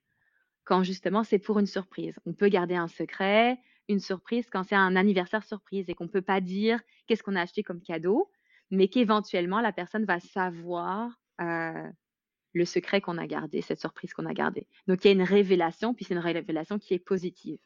[0.65, 2.19] quand justement c'est pour une surprise.
[2.27, 6.11] On peut garder un secret, une surprise quand c'est un anniversaire surprise et qu'on ne
[6.11, 8.31] peut pas dire qu'est-ce qu'on a acheté comme cadeau,
[8.71, 14.35] mais qu'éventuellement la personne va savoir le secret qu'on a gardé, cette surprise qu'on a
[14.35, 14.67] gardée.
[14.87, 17.59] Donc il y a une révélation, puis c'est une révélation qui est positive.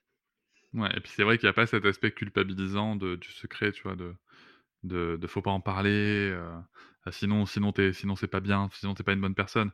[0.75, 3.73] Ouais, et puis c'est vrai qu'il n'y a pas cet aspect culpabilisant de, du secret,
[3.73, 4.15] tu vois, de,
[4.83, 6.61] de, faut pas en parler, euh,
[7.11, 9.73] sinon, sinon, es, sinon c'est pas bien, sinon t'es pas une bonne personne.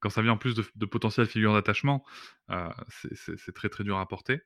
[0.00, 2.04] Quand ça vient en plus de, de potentielles figures d'attachement,
[2.50, 4.42] euh, c'est très très dur à porter.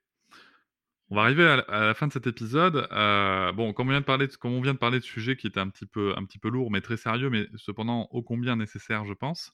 [1.11, 2.89] On va arriver à la, fin de cet épisode.
[2.91, 5.37] Euh, bon, comme on, vient de parler de, comme on vient de parler de sujets
[5.37, 8.23] qui étaient un petit, peu, un petit peu lourds, mais très sérieux, mais cependant ô
[8.23, 9.53] combien nécessaire, je pense.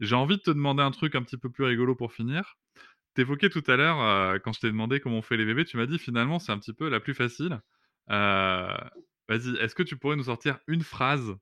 [0.00, 2.56] J'ai envie de te demander un truc un petit peu plus rigolo pour finir.
[3.14, 5.76] T'évoquais tout à l'heure, euh, quand je t'ai demandé comment on fait les bébés, tu
[5.76, 7.60] m'as dit finalement c'est un petit peu la plus facile.
[8.10, 8.76] Euh,
[9.28, 11.34] vas-y, est-ce que tu pourrais nous sortir une phrase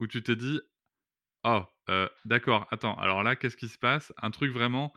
[0.00, 0.60] où tu te dis
[1.44, 1.64] Oh,
[2.24, 4.12] d'accord, attends, alors là, qu'est-ce qui se passe?
[4.22, 4.92] Un truc vraiment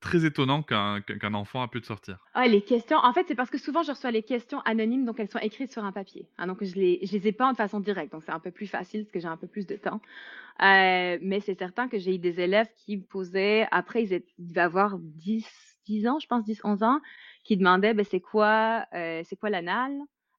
[0.00, 2.18] très étonnant qu'un enfant a pu te sortir.
[2.34, 5.20] Ah, les questions, en fait, c'est parce que souvent je reçois les questions anonymes, donc
[5.20, 6.28] elles sont écrites sur un papier.
[6.38, 8.50] Hein, donc je les, je les ai pas de façon directe, donc c'est un peu
[8.50, 10.00] plus facile parce que j'ai un peu plus de temps.
[10.62, 14.60] Euh, mais c'est certain que j'ai eu des élèves qui me posaient, après ils, devaient
[14.60, 15.46] avoir 10,
[15.84, 17.00] 10 ans, je pense 10, 11 ans,
[17.44, 19.92] qui demandaient ben, c'est quoi, euh, c'est quoi l'anal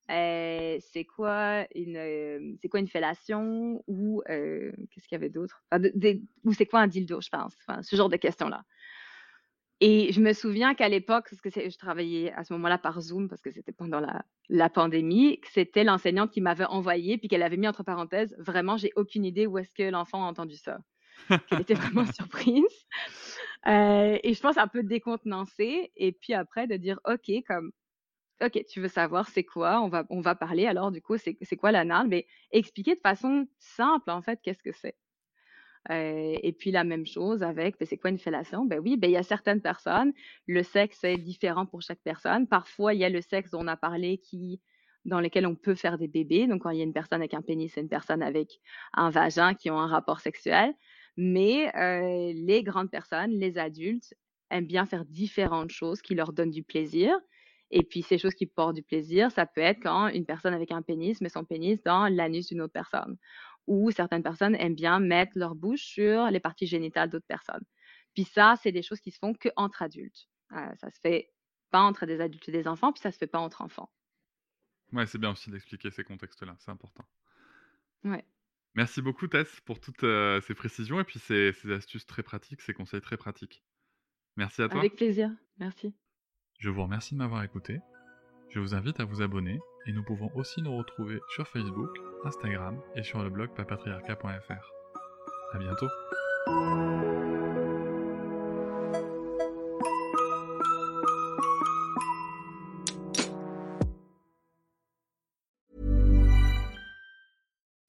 [0.10, 5.66] euh, c'est quoi une euh, c'est quoi une fellation ou qu'est-ce qu'il y avait d'autre?
[6.46, 8.64] Ou c'est quoi un dildo je pense ce genre de questions là
[9.80, 13.28] et je me souviens qu'à l'époque parce que je travaillais à ce moment-là par Zoom
[13.30, 17.44] parce que c'était pendant la, la pandémie que c'était l'enseignante qui m'avait envoyé puis qu'elle
[17.44, 20.80] avait mis entre parenthèses vraiment j'ai aucune idée où est-ce que l'enfant a entendu ça
[21.48, 22.66] qu'elle était vraiment surprise
[23.68, 27.72] Euh, et je pense un peu décontenancée et puis après de dire ok comme
[28.42, 29.82] OK, tu veux savoir c'est quoi?
[29.82, 32.08] On va on va parler alors du coup, c'est c'est quoi l'anal?
[32.08, 34.98] Mais expliquer de façon simple en fait, qu'est-ce que c'est?
[35.90, 38.66] Et puis la même chose avec, beh, c'est quoi une fellation?
[38.66, 40.14] Ben oui, ben il y a certaines personnes,
[40.46, 42.48] le sexe est différent pour chaque personne.
[42.48, 44.62] Parfois, il y a le sexe dont on a parlé qui
[45.06, 46.48] dans lequel on peut faire des bébés.
[46.48, 48.60] Donc quand il y a une personne avec un pénis et une personne avec
[48.94, 50.74] un vagin qui ont un rapport sexuel.
[51.16, 51.72] Mais
[52.34, 54.14] les grandes personnes, les adultes
[54.50, 57.18] aiment bien faire différentes choses qui leur donnent du plaisir
[57.72, 60.72] et puis ces choses qui portent du plaisir, ça peut être quand une personne avec
[60.72, 63.18] un pénis met son pénis dans l'anus d'une autre personne.
[63.68, 67.64] Ou certaines personnes aiment bien mettre leur bouche sur les parties génitales d'autres personnes.
[68.14, 70.28] Puis ça, c'est des choses qui se font qu'entre adultes.
[70.54, 71.30] Heu, ça se fait
[71.70, 73.92] pas entre des adultes et des enfants, puis ça se fait pas entre enfants.
[74.94, 77.04] Ouais, c'est bien aussi d'expliquer ces contextes-là, c'est important.
[78.06, 78.24] Ouais.
[78.76, 82.62] Merci beaucoup Tess pour toutes euh, ces précisions et puis ces, ces astuces très pratiques,
[82.62, 83.64] ces conseils très pratiques.
[84.36, 84.80] Merci à toi.
[84.80, 85.32] Avec plaisir.
[85.58, 85.94] Merci.
[86.60, 87.80] Je vous remercie de m'avoir écouté.
[88.50, 91.90] Je vous invite à vous abonner et nous pouvons aussi nous retrouver sur Facebook,
[92.26, 95.54] Instagram et sur le blog papatriarca.fr.
[95.54, 95.88] À bientôt.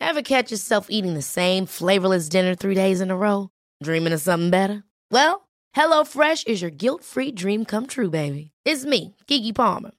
[0.00, 3.50] Ever catch yourself eating the same flavorless dinner three days in a row?
[3.82, 4.82] Dreaming of something better?
[5.12, 8.52] Well, HelloFresh is your guilt free dream come true, baby.
[8.64, 9.92] It's me, Kiki Palmer.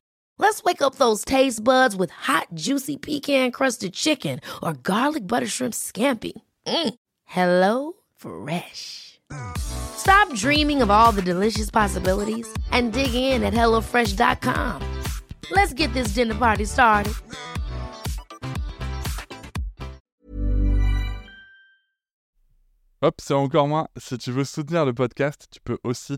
[0.49, 5.45] Let's wake up those taste buds with hot, juicy pecan crusted chicken or garlic butter
[5.45, 6.31] shrimp scampi.
[6.65, 6.95] Mm.
[7.25, 9.19] Hello Fresh.
[9.59, 14.81] Stop dreaming of all the delicious possibilities and dig in at HelloFresh.com.
[15.51, 17.13] Let's get this dinner party started.
[23.03, 23.87] Hop, c'est encore moins.
[23.97, 26.17] Si tu veux soutenir le podcast, tu peux aussi